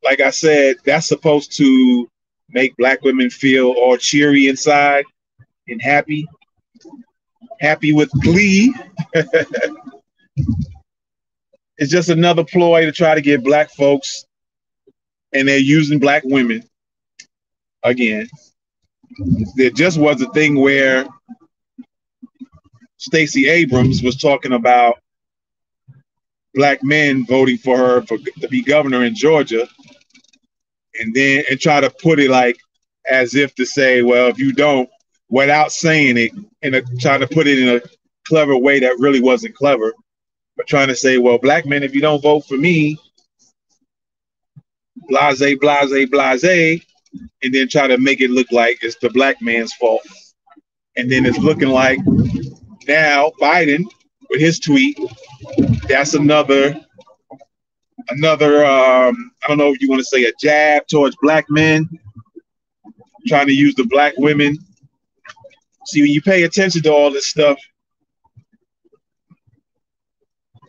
like 0.04 0.22
I 0.22 0.30
said, 0.30 0.78
that's 0.86 1.08
supposed 1.08 1.56
to 1.58 2.10
make 2.50 2.76
black 2.78 3.02
women 3.04 3.30
feel 3.30 3.72
all 3.72 3.98
cheery 3.98 4.48
inside 4.48 5.04
and 5.68 5.82
happy, 5.82 6.26
happy 7.60 7.94
with 7.94 8.10
glee. 8.22 8.74
it's 11.78 11.92
just 11.92 12.10
another 12.10 12.44
ploy 12.44 12.86
to 12.86 12.92
try 12.92 13.14
to 13.14 13.22
get 13.22 13.44
black 13.44 13.70
folks, 13.72 14.26
and 15.34 15.48
they're 15.48 15.58
using 15.58 16.00
black 16.00 16.24
women 16.26 16.64
again. 17.84 18.28
There 19.56 19.70
just 19.70 19.98
was 19.98 20.22
a 20.22 20.30
thing 20.32 20.56
where 20.60 21.08
Stacey 22.98 23.48
Abrams 23.48 24.04
was 24.04 24.18
talking 24.18 24.54
about 24.54 25.00
black 26.54 26.84
men 26.84 27.26
voting 27.26 27.58
for 27.58 27.78
her 27.78 28.02
for 28.02 28.18
to 28.18 28.48
be 28.48 28.62
governor 28.62 29.04
in 29.04 29.16
Georgia, 29.16 29.68
and 31.00 31.14
then 31.14 31.44
and 31.50 31.60
try 31.60 31.80
to 31.80 31.90
put 31.90 32.20
it 32.20 32.30
like 32.30 32.58
as 33.10 33.36
if 33.36 33.56
to 33.56 33.66
say, 33.66 34.02
well, 34.02 34.28
if 34.28 34.38
you 34.38 34.54
don't, 34.54 34.90
without 35.30 35.72
saying 35.72 36.18
it, 36.18 36.32
and 36.62 36.84
trying 37.00 37.22
to 37.22 37.28
put 37.28 37.48
it 37.48 37.60
in 37.60 37.78
a 37.78 37.82
clever 38.28 38.58
way 38.58 38.80
that 38.80 39.00
really 39.00 39.22
wasn't 39.22 39.56
clever, 39.56 39.94
but 40.58 40.68
trying 40.68 40.88
to 40.88 40.96
say, 40.96 41.18
well, 41.18 41.38
black 41.38 41.66
men, 41.66 41.84
if 41.84 41.96
you 41.96 42.02
don't 42.02 42.22
vote 42.22 42.42
for 42.42 42.58
me, 42.58 42.98
blase, 45.08 45.58
blase, 45.60 46.10
blase, 46.10 46.86
and 47.44 47.54
then 47.54 47.68
try 47.68 47.88
to 47.88 47.98
make 47.98 48.22
it 48.22 48.30
look 48.30 48.52
like 48.52 48.80
it's 48.82 48.98
the 48.98 49.10
black 49.10 49.42
man's 49.42 49.74
fault. 49.74 50.02
And 50.96 51.12
then 51.12 51.26
it's 51.26 51.38
looking 51.38 51.70
like 51.70 52.00
now 52.88 53.32
Biden 53.42 53.86
with 54.30 54.42
his 54.42 54.60
tweet, 54.60 55.00
that's 55.88 56.14
another 56.14 56.80
another 58.10 58.66
um, 58.66 59.32
I 59.44 59.48
don't 59.48 59.58
know 59.58 59.72
if 59.72 59.82
you 59.82 59.90
want 59.90 60.00
to 60.00 60.06
say 60.06 60.24
a 60.26 60.32
jab 60.40 60.88
towards 60.88 61.16
black 61.22 61.46
men, 61.50 61.90
trying 63.28 63.48
to 63.48 63.54
use 63.54 63.76
the 63.76 63.86
black 63.86 64.14
women. 64.18 64.58
See, 65.86 66.02
when 66.02 66.12
you 66.12 66.22
pay 66.22 66.44
attention 66.44 66.84
to 66.84 66.92
all 66.92 67.12
this 67.12 67.28
stuff, 67.28 67.58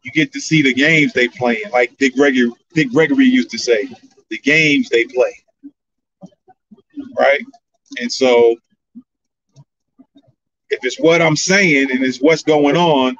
you 0.03 0.11
get 0.13 0.33
to 0.33 0.41
see 0.41 0.63
the 0.63 0.73
games 0.73 1.13
they 1.13 1.29
playing. 1.29 1.71
Like 1.71 1.97
Dick 1.99 2.15
Gregory, 2.15 2.51
Dick 2.75 2.91
Gregory 2.91 3.27
used 3.27 3.51
to 3.51 3.59
say, 3.59 3.89
the 4.31 4.39
games 4.39 4.89
they 4.89 5.05
play. 5.05 5.37
Right? 7.19 7.43
And 8.01 8.11
so 8.11 8.57
if 10.71 10.79
it's 10.85 10.99
what 10.99 11.21
I'm 11.21 11.37
saying 11.37 11.91
and 11.91 12.03
it's 12.03 12.19
what's 12.19 12.43
going 12.43 12.77
on, 12.77 13.17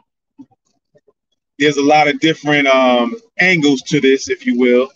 there's 1.59 1.77
a 1.77 1.83
lot 1.83 2.09
of 2.09 2.21
different 2.21 2.67
um, 2.69 3.15
angles 3.39 3.83
to 3.83 4.01
this, 4.01 4.31
if 4.31 4.47
you 4.47 4.59
will. 4.59 4.89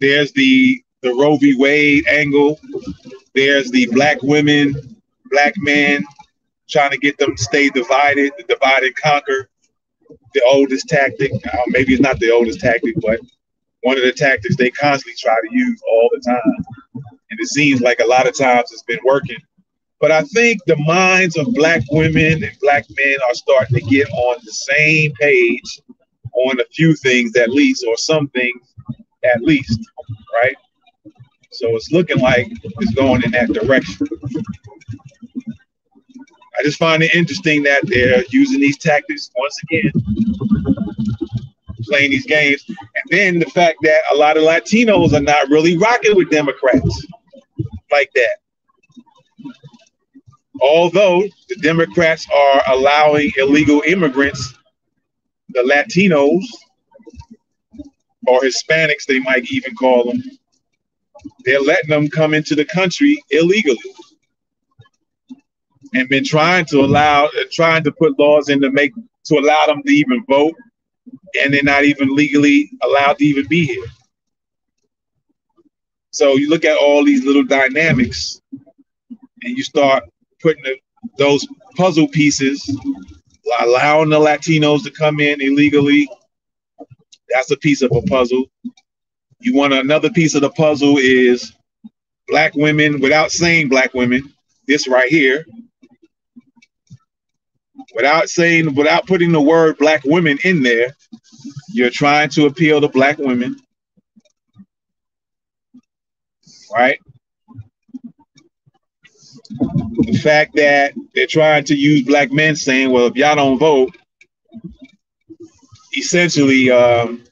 There's 0.00 0.32
the 0.32 0.82
the 1.02 1.14
Roe 1.14 1.36
v. 1.36 1.56
Wade 1.56 2.06
angle. 2.06 2.60
There's 3.34 3.70
the 3.70 3.86
black 3.92 4.22
women, 4.22 4.74
black 5.30 5.54
men 5.58 6.04
trying 6.68 6.90
to 6.90 6.98
get 6.98 7.16
them 7.18 7.36
to 7.36 7.42
stay 7.42 7.68
divided, 7.70 8.32
the 8.36 8.44
divide 8.44 8.82
and 8.82 8.96
conquer. 8.96 9.48
The 10.34 10.42
oldest 10.44 10.88
tactic, 10.88 11.32
uh, 11.32 11.62
maybe 11.68 11.92
it's 11.92 12.02
not 12.02 12.18
the 12.18 12.30
oldest 12.30 12.60
tactic, 12.60 12.94
but 13.00 13.20
one 13.82 13.96
of 13.96 14.04
the 14.04 14.12
tactics 14.12 14.56
they 14.56 14.70
constantly 14.70 15.14
try 15.18 15.34
to 15.34 15.56
use 15.56 15.80
all 15.90 16.10
the 16.12 16.20
time. 16.20 16.64
And 17.30 17.40
it 17.40 17.48
seems 17.48 17.80
like 17.80 18.00
a 18.00 18.06
lot 18.06 18.26
of 18.26 18.36
times 18.36 18.72
it's 18.72 18.82
been 18.82 19.00
working 19.04 19.38
but 20.00 20.10
I 20.10 20.22
think 20.22 20.60
the 20.66 20.76
minds 20.76 21.36
of 21.38 21.46
black 21.54 21.82
women 21.90 22.44
and 22.44 22.58
black 22.60 22.84
men 22.96 23.16
are 23.26 23.34
starting 23.34 23.78
to 23.78 23.86
get 23.86 24.08
on 24.10 24.36
the 24.44 24.52
same 24.52 25.12
page 25.14 25.80
on 26.34 26.60
a 26.60 26.64
few 26.70 26.94
things 26.96 27.34
at 27.36 27.48
least, 27.48 27.84
or 27.88 27.96
some 27.96 28.28
things 28.28 28.74
at 29.24 29.40
least, 29.40 29.80
right? 30.34 30.54
So 31.50 31.74
it's 31.74 31.90
looking 31.90 32.18
like 32.18 32.46
it's 32.62 32.94
going 32.94 33.22
in 33.22 33.30
that 33.30 33.52
direction. 33.52 34.06
I 36.58 36.62
just 36.62 36.78
find 36.78 37.02
it 37.02 37.14
interesting 37.14 37.62
that 37.62 37.86
they're 37.86 38.24
using 38.28 38.60
these 38.60 38.76
tactics 38.76 39.30
once 39.34 39.58
again, 39.62 39.92
playing 41.84 42.10
these 42.10 42.26
games. 42.26 42.64
Then 43.10 43.38
the 43.38 43.46
fact 43.46 43.78
that 43.82 44.00
a 44.10 44.16
lot 44.16 44.36
of 44.36 44.42
Latinos 44.42 45.12
are 45.12 45.20
not 45.20 45.48
really 45.48 45.76
rocking 45.76 46.16
with 46.16 46.30
Democrats 46.30 47.06
like 47.90 48.10
that. 48.14 48.38
Although 50.60 51.22
the 51.48 51.56
Democrats 51.56 52.26
are 52.34 52.62
allowing 52.68 53.30
illegal 53.36 53.82
immigrants, 53.86 54.54
the 55.50 55.60
Latinos 55.62 56.44
or 58.26 58.40
Hispanics, 58.40 59.04
they 59.06 59.20
might 59.20 59.50
even 59.50 59.74
call 59.74 60.04
them, 60.04 60.22
they're 61.44 61.60
letting 61.60 61.90
them 61.90 62.08
come 62.08 62.34
into 62.34 62.54
the 62.54 62.64
country 62.64 63.22
illegally 63.30 63.78
and 65.94 66.08
been 66.08 66.24
trying 66.24 66.64
to 66.66 66.80
allow, 66.80 67.28
trying 67.52 67.84
to 67.84 67.92
put 67.92 68.18
laws 68.18 68.48
in 68.48 68.60
to 68.60 68.70
make, 68.70 68.92
to 69.24 69.38
allow 69.38 69.66
them 69.66 69.82
to 69.84 69.92
even 69.92 70.24
vote, 70.28 70.54
and 71.42 71.52
they're 71.52 71.62
not 71.62 71.84
even 71.84 72.14
legally 72.14 72.70
allowed 72.82 73.18
to 73.18 73.24
even 73.24 73.46
be 73.46 73.66
here. 73.66 73.84
So 76.10 76.36
you 76.36 76.48
look 76.48 76.64
at 76.64 76.78
all 76.78 77.04
these 77.04 77.24
little 77.24 77.44
dynamics 77.44 78.40
and 79.42 79.56
you 79.56 79.62
start 79.62 80.04
putting 80.40 80.62
the, 80.62 80.78
those 81.18 81.46
puzzle 81.76 82.08
pieces, 82.08 82.64
allowing 83.60 84.08
the 84.08 84.18
Latinos 84.18 84.82
to 84.84 84.90
come 84.90 85.20
in 85.20 85.40
illegally. 85.40 86.08
That's 87.28 87.50
a 87.50 87.56
piece 87.58 87.82
of 87.82 87.92
a 87.92 88.02
puzzle. 88.02 88.46
You 89.40 89.54
want 89.54 89.74
another 89.74 90.10
piece 90.10 90.34
of 90.34 90.40
the 90.40 90.50
puzzle 90.50 90.96
is 90.96 91.52
black 92.28 92.54
women 92.54 93.00
without 93.00 93.30
saying 93.30 93.68
black 93.68 93.92
women. 93.92 94.32
This 94.66 94.88
right 94.88 95.10
here, 95.10 95.44
without 97.94 98.28
saying, 98.28 98.74
without 98.74 99.06
putting 99.06 99.32
the 99.32 99.40
word 99.40 99.78
black 99.78 100.02
women 100.04 100.38
in 100.44 100.62
there, 100.62 100.96
you're 101.68 101.90
trying 101.90 102.28
to 102.30 102.46
appeal 102.46 102.80
to 102.80 102.88
black 102.88 103.18
women. 103.18 103.56
Right? 106.74 106.98
the 110.06 110.18
fact 110.18 110.54
that 110.56 110.94
they're 111.14 111.26
trying 111.26 111.64
to 111.64 111.74
use 111.74 112.02
black 112.02 112.32
men 112.32 112.56
saying, 112.56 112.90
well, 112.90 113.06
if 113.06 113.16
y'all 113.16 113.36
don't 113.36 113.58
vote, 113.58 113.96
essentially 115.96 116.70
um, 116.70 117.24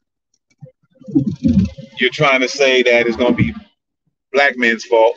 you're 1.99 2.11
trying 2.11 2.41
to 2.41 2.49
say 2.49 2.83
that 2.83 3.07
it's 3.07 3.17
going 3.17 3.37
to 3.37 3.43
be 3.43 3.55
black 4.33 4.57
men's 4.57 4.85
fault 4.85 5.17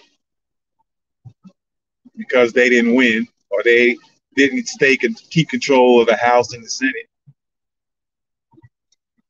because 2.15 2.53
they 2.53 2.69
didn't 2.69 2.95
win 2.95 3.27
or 3.49 3.63
they 3.63 3.97
didn't 4.35 4.67
stay 4.67 4.97
and 5.01 5.17
keep 5.29 5.49
control 5.49 6.01
of 6.01 6.07
the 6.07 6.15
House 6.15 6.53
and 6.53 6.63
the 6.63 6.69
Senate. 6.69 7.07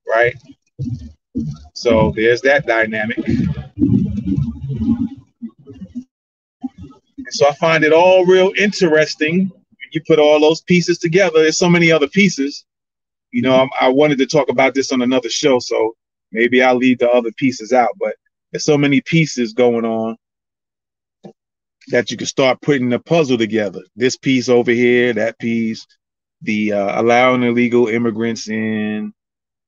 Right? 0.10 0.36
So 1.74 2.14
there's 2.16 2.42
that 2.42 2.66
dynamic. 2.66 3.18
And 7.18 7.34
so 7.36 7.48
I 7.48 7.54
find 7.56 7.84
it 7.84 7.94
all 7.94 8.26
real 8.26 8.52
interesting. 8.58 9.52
You 9.92 10.02
put 10.08 10.20
all 10.20 10.40
those 10.40 10.62
pieces 10.62 10.98
together. 10.98 11.42
There's 11.42 11.58
so 11.58 11.70
many 11.70 11.92
other 11.92 12.08
pieces. 12.08 12.66
You 13.32 13.42
know, 13.42 13.68
I, 13.80 13.88
I 13.88 13.90
wanted 13.90 14.18
to 14.20 14.26
talk 14.26 14.50
about 14.50 14.74
this 14.74 14.92
on 14.92 15.02
another 15.02 15.30
show, 15.30 15.60
so 15.60 15.96
maybe 16.32 16.62
I'll 16.62 16.76
leave 16.76 17.00
the 17.00 17.10
other 17.10 17.32
pieces 17.38 17.74
out. 17.74 17.90
But 18.00 18.16
there's 18.52 18.66
so 18.66 18.78
many 18.78 19.02
pieces 19.02 19.54
going 19.54 19.86
on 19.86 20.18
that 21.90 22.12
you 22.12 22.18
can 22.18 22.28
start 22.28 22.62
putting 22.62 22.90
the 22.90 23.00
puzzle 23.00 23.38
together. 23.38 23.82
This 23.96 24.18
piece 24.18 24.50
over 24.50 24.72
here, 24.72 25.14
that 25.14 25.40
piece, 25.40 25.86
the 26.42 26.74
uh, 26.74 27.02
allowing 27.02 27.44
illegal 27.44 27.88
immigrants 27.88 28.50
in. 28.50 29.14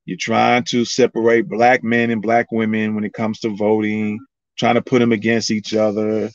You're 0.09 0.17
trying 0.17 0.63
to 0.65 0.85
separate 0.85 1.47
black 1.47 1.83
men 1.83 2.09
and 2.09 2.21
black 2.21 2.51
women 2.51 2.95
when 2.95 3.03
it 3.03 3.13
comes 3.13 3.39
to 3.41 3.55
voting, 3.55 4.19
trying 4.57 4.75
to 4.75 4.81
put 4.81 4.99
them 4.99 5.11
against 5.11 5.51
each 5.51 5.73
other 5.73 6.31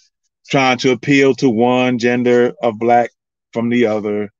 trying 0.48 0.78
to 0.78 0.92
appeal 0.92 1.34
to 1.36 1.48
one 1.48 1.98
gender 1.98 2.54
of 2.62 2.78
black 2.78 3.10
from 3.52 3.68
the 3.68 3.86
other, 3.86 4.30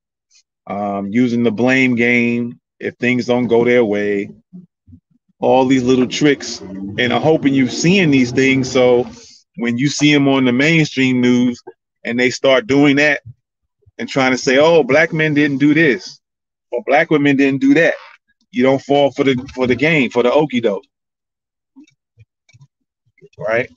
um, 0.67 1.09
using 1.11 1.43
the 1.43 1.51
blame 1.51 1.95
game 1.95 2.61
if 2.81 2.95
things 2.97 3.27
don't 3.27 3.47
go 3.47 3.65
their 3.65 3.85
way. 3.85 4.31
All 5.41 5.67
these 5.67 5.83
little 5.83 6.07
tricks, 6.07 6.61
and 6.61 7.13
I'm 7.13 7.23
hoping 7.23 7.55
you're 7.55 7.69
seeing 7.69 8.11
these 8.11 8.33
things. 8.33 8.71
So 8.71 9.09
when 9.57 9.77
you 9.77 9.89
see 9.89 10.13
them 10.13 10.29
on 10.29 10.45
the 10.45 10.53
mainstream 10.53 11.21
news 11.21 11.63
and 12.05 12.19
they 12.19 12.31
start 12.31 12.67
doing 12.67 12.97
that 12.97 13.23
and 13.99 14.09
trying 14.09 14.33
to 14.33 14.39
say, 14.39 14.59
"Oh, 14.59 14.83
black 14.83 15.13
men 15.13 15.35
didn't 15.35 15.59
do 15.59 15.75
this," 15.75 16.21
or 16.71 16.83
"Black 16.87 17.11
women 17.11 17.37
didn't 17.37 17.61
do 17.61 17.75
that," 17.75 17.95
you 18.55 18.63
don't 18.63 18.83
fall 18.83 19.11
for 19.11 19.25
the 19.25 19.35
for 19.55 19.67
the 19.67 19.75
game 19.75 20.11
for 20.11 20.23
the 20.23 20.33
okey 20.33 20.61
doke, 20.61 20.85
right? 23.39 23.69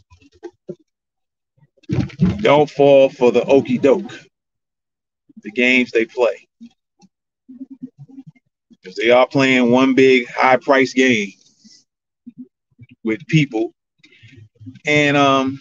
Don't 2.38 2.70
fall 2.70 3.10
for 3.10 3.32
the 3.32 3.44
okey 3.46 3.78
doke, 3.80 4.12
the 5.44 5.52
games 5.52 5.92
they 5.92 6.06
play, 6.06 6.48
because 8.70 8.96
they 8.96 9.10
are 9.10 9.28
playing 9.28 9.72
one 9.72 9.96
big 9.96 10.28
high 10.30 10.58
price 10.58 10.94
game 10.94 11.32
with 13.04 13.26
people, 13.28 13.74
and 14.86 15.18
um, 15.18 15.60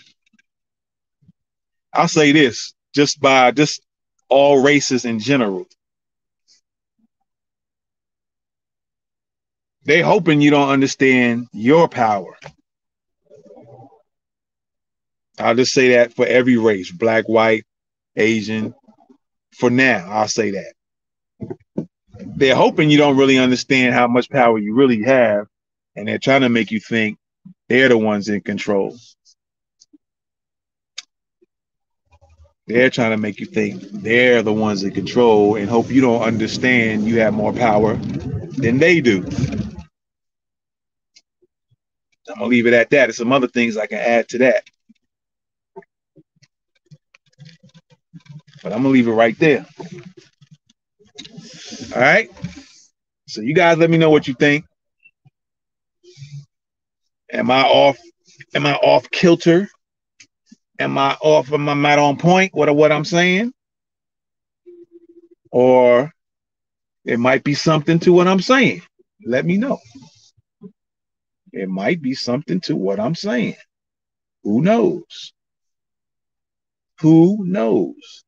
I'll 1.95 2.09
say 2.09 2.33
this 2.33 2.75
just 2.95 3.21
by 3.21 3.51
just 3.53 3.81
all 4.29 4.63
races 4.63 5.05
in 5.05 5.21
general. 5.21 5.67
They 9.87 10.01
hoping 10.01 10.41
you 10.41 10.51
don't 10.51 10.69
understand 10.69 11.47
your 11.53 11.89
power. 11.89 12.37
I'll 15.39 15.55
just 15.55 15.73
say 15.73 15.91
that 15.91 16.13
for 16.13 16.27
every 16.27 16.57
race, 16.57 16.91
black, 16.91 17.29
white, 17.29 17.65
Asian. 18.17 18.75
For 19.53 19.71
now, 19.71 20.09
I'll 20.11 20.27
say 20.27 20.51
that. 20.53 21.87
They're 22.19 22.57
hoping 22.57 22.91
you 22.91 22.99
don't 22.99 23.17
really 23.17 23.39
understand 23.39 23.95
how 23.95 24.09
much 24.09 24.29
power 24.29 24.59
you 24.59 24.75
really 24.75 25.05
have, 25.05 25.47
and 25.95 26.09
they're 26.09 26.19
trying 26.19 26.41
to 26.41 26.49
make 26.49 26.73
you 26.73 26.81
think 26.81 27.17
they're 27.69 27.89
the 27.89 27.97
ones 27.97 28.29
in 28.29 28.41
control. 28.41 28.97
They're 32.67 32.91
trying 32.91 33.13
to 33.13 33.19
make 33.19 33.39
you 33.39 33.47
think 33.47 33.83
they're 34.03 34.43
the 34.43 34.53
ones 34.53 34.83
in 34.83 34.91
control 34.91 35.55
and 35.55 35.71
hope 35.71 35.91
you 35.91 36.01
don't 36.01 36.23
understand 36.23 37.07
you 37.07 37.21
have 37.21 37.35
more 37.35 37.53
power 37.53 37.95
than 37.95 38.79
they 38.79 39.01
do. 39.01 39.25
I'm 42.29 42.35
gonna 42.37 42.47
leave 42.47 42.67
it 42.67 42.75
at 42.75 42.91
that. 42.91 43.07
There's 43.07 43.17
some 43.17 43.33
other 43.33 43.49
things 43.49 43.77
I 43.77 43.87
can 43.87 43.99
add 43.99 44.29
to 44.31 44.39
that. 44.39 44.65
But 48.63 48.73
I'm 48.73 48.83
gonna 48.83 48.89
leave 48.89 49.09
it 49.09 49.13
right 49.13 49.39
there. 49.39 49.67
All 51.95 52.01
right. 52.01 52.31
So 53.29 53.41
you 53.41 53.55
guys 53.55 53.79
let 53.79 53.91
me 53.91 53.99
know 53.99 54.11
what 54.11 54.29
you 54.29 54.35
think. 54.35 54.65
Am 57.33 57.51
I 57.51 57.63
off? 57.63 57.99
Am 58.55 58.67
I 58.67 58.75
off 58.75 59.11
kilter? 59.11 59.69
Am 60.79 60.99
I 60.99 61.17
off? 61.21 61.53
Am 61.53 61.69
I 61.69 61.75
not 61.75 61.99
on 61.99 62.17
point? 62.17 62.55
What 62.55 62.75
what 62.75 62.93
I'm 62.93 63.05
saying? 63.05 63.53
Or 65.51 66.13
it 67.05 67.19
might 67.19 67.45
be 67.45 67.55
something 67.55 67.99
to 68.01 68.13
what 68.13 68.29
I'm 68.29 68.41
saying. 68.41 68.83
Let 69.25 69.45
me 69.45 69.57
know. 69.57 69.79
It 71.57 71.71
might 71.71 72.03
be 72.03 72.15
something 72.15 72.61
to 72.63 72.77
what 72.77 73.01
I'm 73.01 73.15
saying. 73.15 73.57
Who 74.43 74.61
knows? 74.61 75.33
Who 77.01 77.39
knows? 77.47 78.25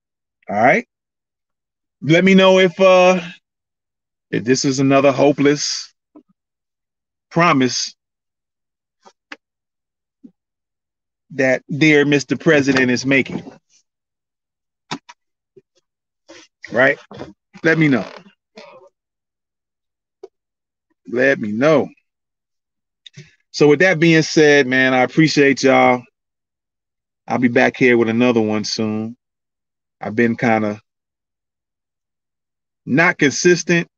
All 0.48 0.56
right. 0.56 0.88
Let 2.00 2.24
me 2.24 2.34
know 2.34 2.58
if 2.58 2.80
uh 2.80 3.20
if 4.30 4.44
this 4.44 4.64
is 4.64 4.80
another 4.80 5.12
hopeless 5.12 5.92
promise 7.30 7.94
that 11.32 11.62
dear 11.68 12.06
Mr. 12.06 12.40
President 12.40 12.90
is 12.90 13.04
making. 13.04 13.42
Right? 16.72 16.98
Let 17.62 17.76
me 17.76 17.88
know. 17.88 18.06
Let 21.06 21.38
me 21.38 21.52
know. 21.52 21.90
So 23.58 23.66
with 23.66 23.80
that 23.80 23.98
being 23.98 24.22
said, 24.22 24.68
man, 24.68 24.94
I 24.94 24.98
appreciate 24.98 25.64
y'all. 25.64 26.04
I'll 27.26 27.40
be 27.40 27.48
back 27.48 27.76
here 27.76 27.98
with 27.98 28.08
another 28.08 28.40
one 28.40 28.62
soon. 28.62 29.16
I've 30.00 30.14
been 30.14 30.36
kind 30.36 30.64
of 30.64 30.80
not 32.86 33.18
consistent 33.18 33.88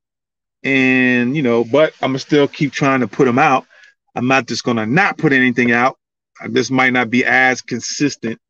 and 0.62 1.37
you 1.37 1.42
know, 1.42 1.62
but 1.62 1.92
I'm 2.01 2.12
gonna 2.12 2.20
still 2.20 2.49
keep 2.49 2.73
trying 2.73 3.01
to 3.01 3.07
put 3.07 3.27
them 3.27 3.38
out. 3.38 3.66
I'm 4.14 4.27
not 4.27 4.49
just 4.49 4.64
gonna 4.64 4.87
not 4.87 5.18
put 5.18 5.35
anything 5.35 5.73
out 5.73 5.99
this 6.49 6.70
might 6.70 6.94
not 6.94 7.11
be 7.11 7.27
as 7.27 7.61
consistent 7.61 8.40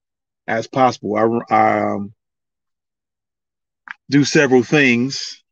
as 0.47 0.69
possible. 0.69 1.17
I, 1.17 1.53
I 1.53 1.93
um, 1.95 2.15
do 4.09 4.23
several 4.23 4.63
things 4.63 5.43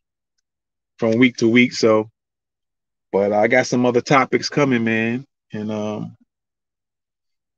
from 0.98 1.18
week 1.18 1.38
to 1.38 1.48
week, 1.48 1.72
so 1.72 2.08
but 3.10 3.32
I 3.32 3.48
got 3.48 3.66
some 3.66 3.84
other 3.86 4.02
topics 4.02 4.48
coming, 4.48 4.84
man, 4.84 5.26
and 5.52 5.70
um, 5.70 6.16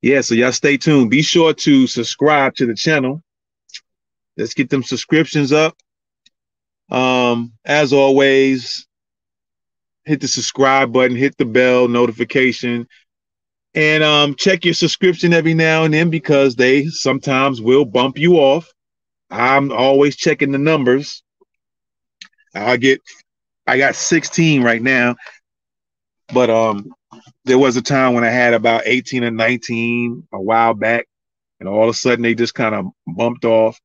yeah, 0.02 0.20
so 0.20 0.34
y'all 0.34 0.52
stay 0.52 0.76
tuned. 0.76 1.10
Be 1.10 1.22
sure 1.22 1.52
to 1.52 1.86
subscribe 1.86 2.54
to 2.56 2.66
the 2.66 2.74
channel. 2.74 3.22
Let's 4.36 4.54
get 4.54 4.70
them 4.70 4.82
subscriptions 4.82 5.52
up. 5.52 5.76
Um, 6.90 7.52
as 7.64 7.92
always, 7.92 8.86
hit 10.04 10.20
the 10.20 10.28
subscribe 10.28 10.92
button, 10.92 11.16
hit 11.16 11.36
the 11.36 11.44
bell 11.44 11.88
notification 11.88 12.88
and 13.74 14.02
um, 14.02 14.34
check 14.34 14.64
your 14.64 14.74
subscription 14.74 15.32
every 15.32 15.54
now 15.54 15.84
and 15.84 15.94
then 15.94 16.10
because 16.10 16.56
they 16.56 16.86
sometimes 16.86 17.60
will 17.60 17.84
bump 17.84 18.18
you 18.18 18.36
off. 18.36 18.72
I'm 19.30 19.70
always 19.70 20.16
checking 20.16 20.50
the 20.50 20.58
numbers. 20.58 21.22
I 22.54 22.76
get, 22.78 23.00
I 23.66 23.78
got 23.78 23.94
16 23.94 24.64
right 24.64 24.82
now, 24.82 25.14
but 26.34 26.50
um, 26.50 26.92
there 27.50 27.58
was 27.58 27.76
a 27.76 27.82
time 27.82 28.14
when 28.14 28.24
I 28.24 28.30
had 28.30 28.54
about 28.54 28.84
18 28.86 29.24
or 29.24 29.30
19 29.30 30.28
a 30.32 30.40
while 30.40 30.74
back, 30.74 31.06
and 31.60 31.68
all 31.68 31.84
of 31.84 31.90
a 31.90 31.94
sudden 31.94 32.22
they 32.22 32.34
just 32.34 32.54
kind 32.54 32.74
of 32.74 32.86
bumped 33.06 33.44
off. 33.44 33.78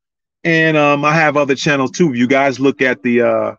And 0.43 0.77
um, 0.77 1.03
I 1.03 1.13
have 1.13 1.37
other 1.37 1.55
channels 1.55 1.91
too. 1.91 2.13
You 2.13 2.27
guys 2.27 2.59
look 2.59 2.81
at 2.81 3.03
the 3.03 3.21
uh, 3.21 3.55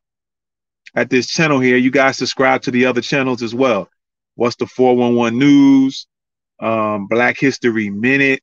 at 0.95 1.11
this 1.11 1.27
channel 1.27 1.61
here. 1.61 1.77
You 1.77 1.90
guys 1.90 2.16
subscribe 2.16 2.62
to 2.62 2.71
the 2.71 2.87
other 2.87 3.03
channels 3.03 3.42
as 3.42 3.55
well. 3.55 3.88
What's 4.37 4.57
the 4.57 4.66
411 4.66 5.38
news? 5.38 6.07
um, 6.61 7.07
Black 7.07 7.38
History 7.38 7.90
Minute, 7.90 8.40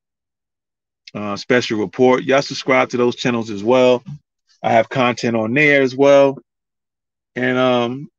uh, 1.14 1.36
Special 1.36 1.80
Report. 1.80 2.24
Y'all 2.24 2.42
subscribe 2.42 2.90
to 2.90 2.98
those 2.98 3.16
channels 3.16 3.50
as 3.50 3.64
well. 3.64 4.04
I 4.62 4.72
have 4.72 4.90
content 4.90 5.36
on 5.36 5.54
there 5.54 5.82
as 5.82 5.96
well. 5.96 6.38
And 7.36 7.58
um, 7.58 8.10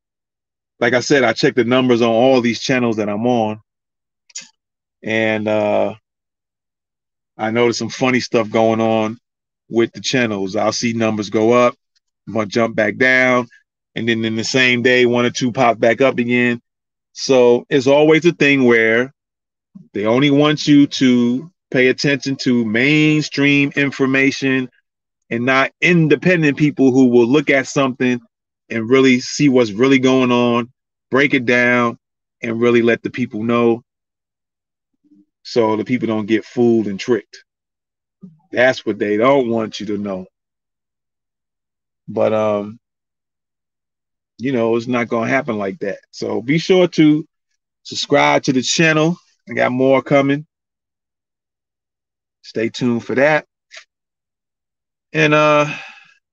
like 0.79 0.93
I 0.93 0.99
said, 0.99 1.23
I 1.23 1.33
check 1.33 1.55
the 1.55 1.63
numbers 1.63 2.01
on 2.01 2.09
all 2.09 2.41
these 2.41 2.59
channels 2.59 2.97
that 2.97 3.09
I'm 3.09 3.25
on. 3.25 3.61
And 5.03 5.47
uh, 5.47 5.95
I 7.37 7.51
noticed 7.51 7.79
some 7.79 7.89
funny 7.89 8.19
stuff 8.19 8.49
going 8.49 8.81
on 8.81 9.17
with 9.69 9.91
the 9.93 10.01
channels. 10.01 10.55
I'll 10.55 10.71
see 10.71 10.93
numbers 10.93 11.29
go 11.29 11.53
up, 11.53 11.75
I'm 12.27 12.33
gonna 12.33 12.45
jump 12.47 12.75
back 12.75 12.97
down, 12.97 13.47
and 13.95 14.07
then 14.07 14.25
in 14.25 14.35
the 14.35 14.43
same 14.43 14.81
day, 14.81 15.05
one 15.05 15.25
or 15.25 15.31
two 15.31 15.51
pop 15.51 15.79
back 15.79 16.01
up 16.01 16.17
again. 16.17 16.61
So 17.13 17.65
it's 17.69 17.87
always 17.87 18.25
a 18.25 18.33
thing 18.33 18.65
where 18.65 19.13
they 19.93 20.05
only 20.05 20.31
want 20.31 20.67
you 20.67 20.87
to 20.87 21.51
pay 21.71 21.87
attention 21.87 22.35
to 22.37 22.65
mainstream 22.65 23.71
information 23.75 24.69
and 25.29 25.45
not 25.45 25.71
independent 25.81 26.57
people 26.57 26.91
who 26.91 27.07
will 27.07 27.27
look 27.27 27.49
at 27.49 27.67
something 27.67 28.21
and 28.69 28.89
really 28.89 29.19
see 29.19 29.49
what's 29.49 29.71
really 29.71 29.99
going 29.99 30.31
on, 30.31 30.71
break 31.11 31.33
it 31.33 31.45
down, 31.45 31.97
and 32.41 32.59
really 32.59 32.81
let 32.81 33.01
the 33.03 33.09
people 33.09 33.43
know 33.43 33.83
so 35.43 35.75
the 35.75 35.85
people 35.85 36.07
don't 36.07 36.25
get 36.25 36.43
fooled 36.43 36.87
and 36.87 36.99
tricked. 36.99 37.43
That's 38.51 38.85
what 38.85 38.97
they 38.97 39.17
don't 39.17 39.49
want 39.49 39.79
you 39.79 39.85
to 39.87 39.97
know. 39.97 40.25
But 42.07 42.33
um 42.33 42.79
you 44.37 44.51
know, 44.51 44.75
it's 44.75 44.87
not 44.87 45.09
to 45.09 45.21
happen 45.21 45.57
like 45.57 45.79
that. 45.79 45.99
So 46.11 46.41
be 46.41 46.57
sure 46.57 46.87
to 46.89 47.25
subscribe 47.83 48.43
to 48.43 48.53
the 48.53 48.61
channel 48.61 49.17
I 49.49 49.53
got 49.53 49.71
more 49.71 50.01
coming. 50.01 50.45
Stay 52.41 52.69
tuned 52.69 53.05
for 53.05 53.15
that. 53.15 53.45
And 55.13 55.33
uh 55.33 55.71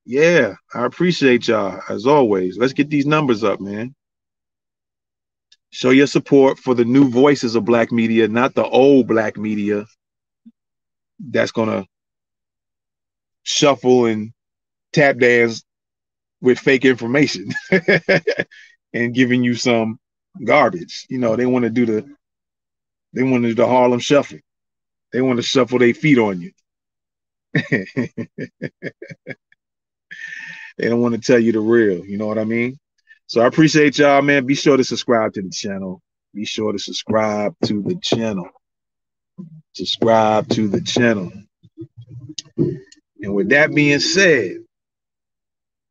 yeah, 0.04 0.54
I 0.74 0.84
appreciate 0.84 1.48
y'all 1.48 1.80
as 1.88 2.06
always. 2.06 2.58
Let's 2.58 2.72
get 2.72 2.90
these 2.90 3.06
numbers 3.06 3.44
up, 3.44 3.60
man. 3.60 3.94
Show 5.70 5.90
your 5.90 6.06
support 6.06 6.58
for 6.58 6.74
the 6.74 6.84
new 6.84 7.08
voices 7.10 7.54
of 7.56 7.64
black 7.64 7.90
media, 7.92 8.28
not 8.28 8.54
the 8.54 8.64
old 8.64 9.08
black 9.08 9.36
media 9.36 9.86
that's 11.18 11.52
gonna 11.52 11.84
shuffle 13.42 14.06
and 14.06 14.32
tap 14.92 15.18
dance 15.18 15.64
with 16.40 16.58
fake 16.58 16.84
information. 16.84 17.50
and 18.94 19.14
giving 19.14 19.42
you 19.42 19.54
some 19.54 19.98
garbage. 20.44 21.06
You 21.08 21.18
know, 21.18 21.36
they 21.36 21.46
want 21.46 21.64
to 21.64 21.70
do 21.70 21.86
the 21.86 22.08
they 23.14 23.22
want 23.22 23.42
to 23.44 23.50
do 23.50 23.54
the 23.54 23.66
Harlem 23.66 24.00
shuffle. 24.00 24.38
They 25.12 25.22
want 25.22 25.38
to 25.38 25.42
shuffle 25.42 25.78
their 25.78 25.94
feet 25.94 26.18
on 26.18 26.40
you. 26.40 26.52
they 30.78 30.88
don't 30.88 31.00
want 31.00 31.14
to 31.14 31.20
tell 31.20 31.38
you 31.38 31.52
the 31.52 31.60
real. 31.60 32.04
You 32.04 32.18
know 32.18 32.26
what 32.26 32.38
I 32.38 32.44
mean? 32.44 32.78
So 33.26 33.40
I 33.40 33.46
appreciate 33.46 33.98
y'all, 33.98 34.22
man. 34.22 34.46
Be 34.46 34.54
sure 34.54 34.76
to 34.76 34.84
subscribe 34.84 35.32
to 35.34 35.42
the 35.42 35.50
channel. 35.50 36.02
Be 36.34 36.44
sure 36.44 36.72
to 36.72 36.78
subscribe 36.78 37.54
to 37.64 37.82
the 37.82 37.96
channel. 38.02 38.48
Subscribe 39.74 40.48
to 40.50 40.68
the 40.68 40.80
channel. 40.80 41.32
And 42.56 43.34
with 43.34 43.50
that 43.50 43.74
being 43.74 44.00
said, 44.00 44.56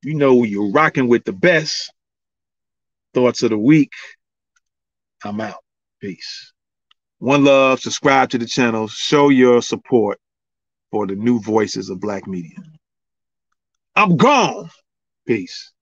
you 0.04 0.16
know 0.16 0.44
you're 0.44 0.72
rocking 0.72 1.08
with 1.08 1.24
the 1.24 1.34
best 1.34 1.92
thoughts 3.14 3.44
of 3.44 3.52
the 3.52 3.58
week. 3.58 3.92
I'm 5.24 5.40
out. 5.42 5.64
Peace. 6.00 6.54
One 7.20 7.44
love, 7.44 7.80
subscribe 7.80 8.32
to 8.32 8.40
the 8.40 8.48
channel, 8.48 8.88
show 8.88 9.30
your 9.30 9.62
support 9.62 10.20
for 10.90 11.06
the 11.06 11.16
new 11.16 11.40
voices 11.40 11.90
of 11.90 12.00
black 12.00 12.26
media. 12.26 12.58
I'm 13.96 14.16
gone. 14.16 14.70
Peace. 15.28 15.74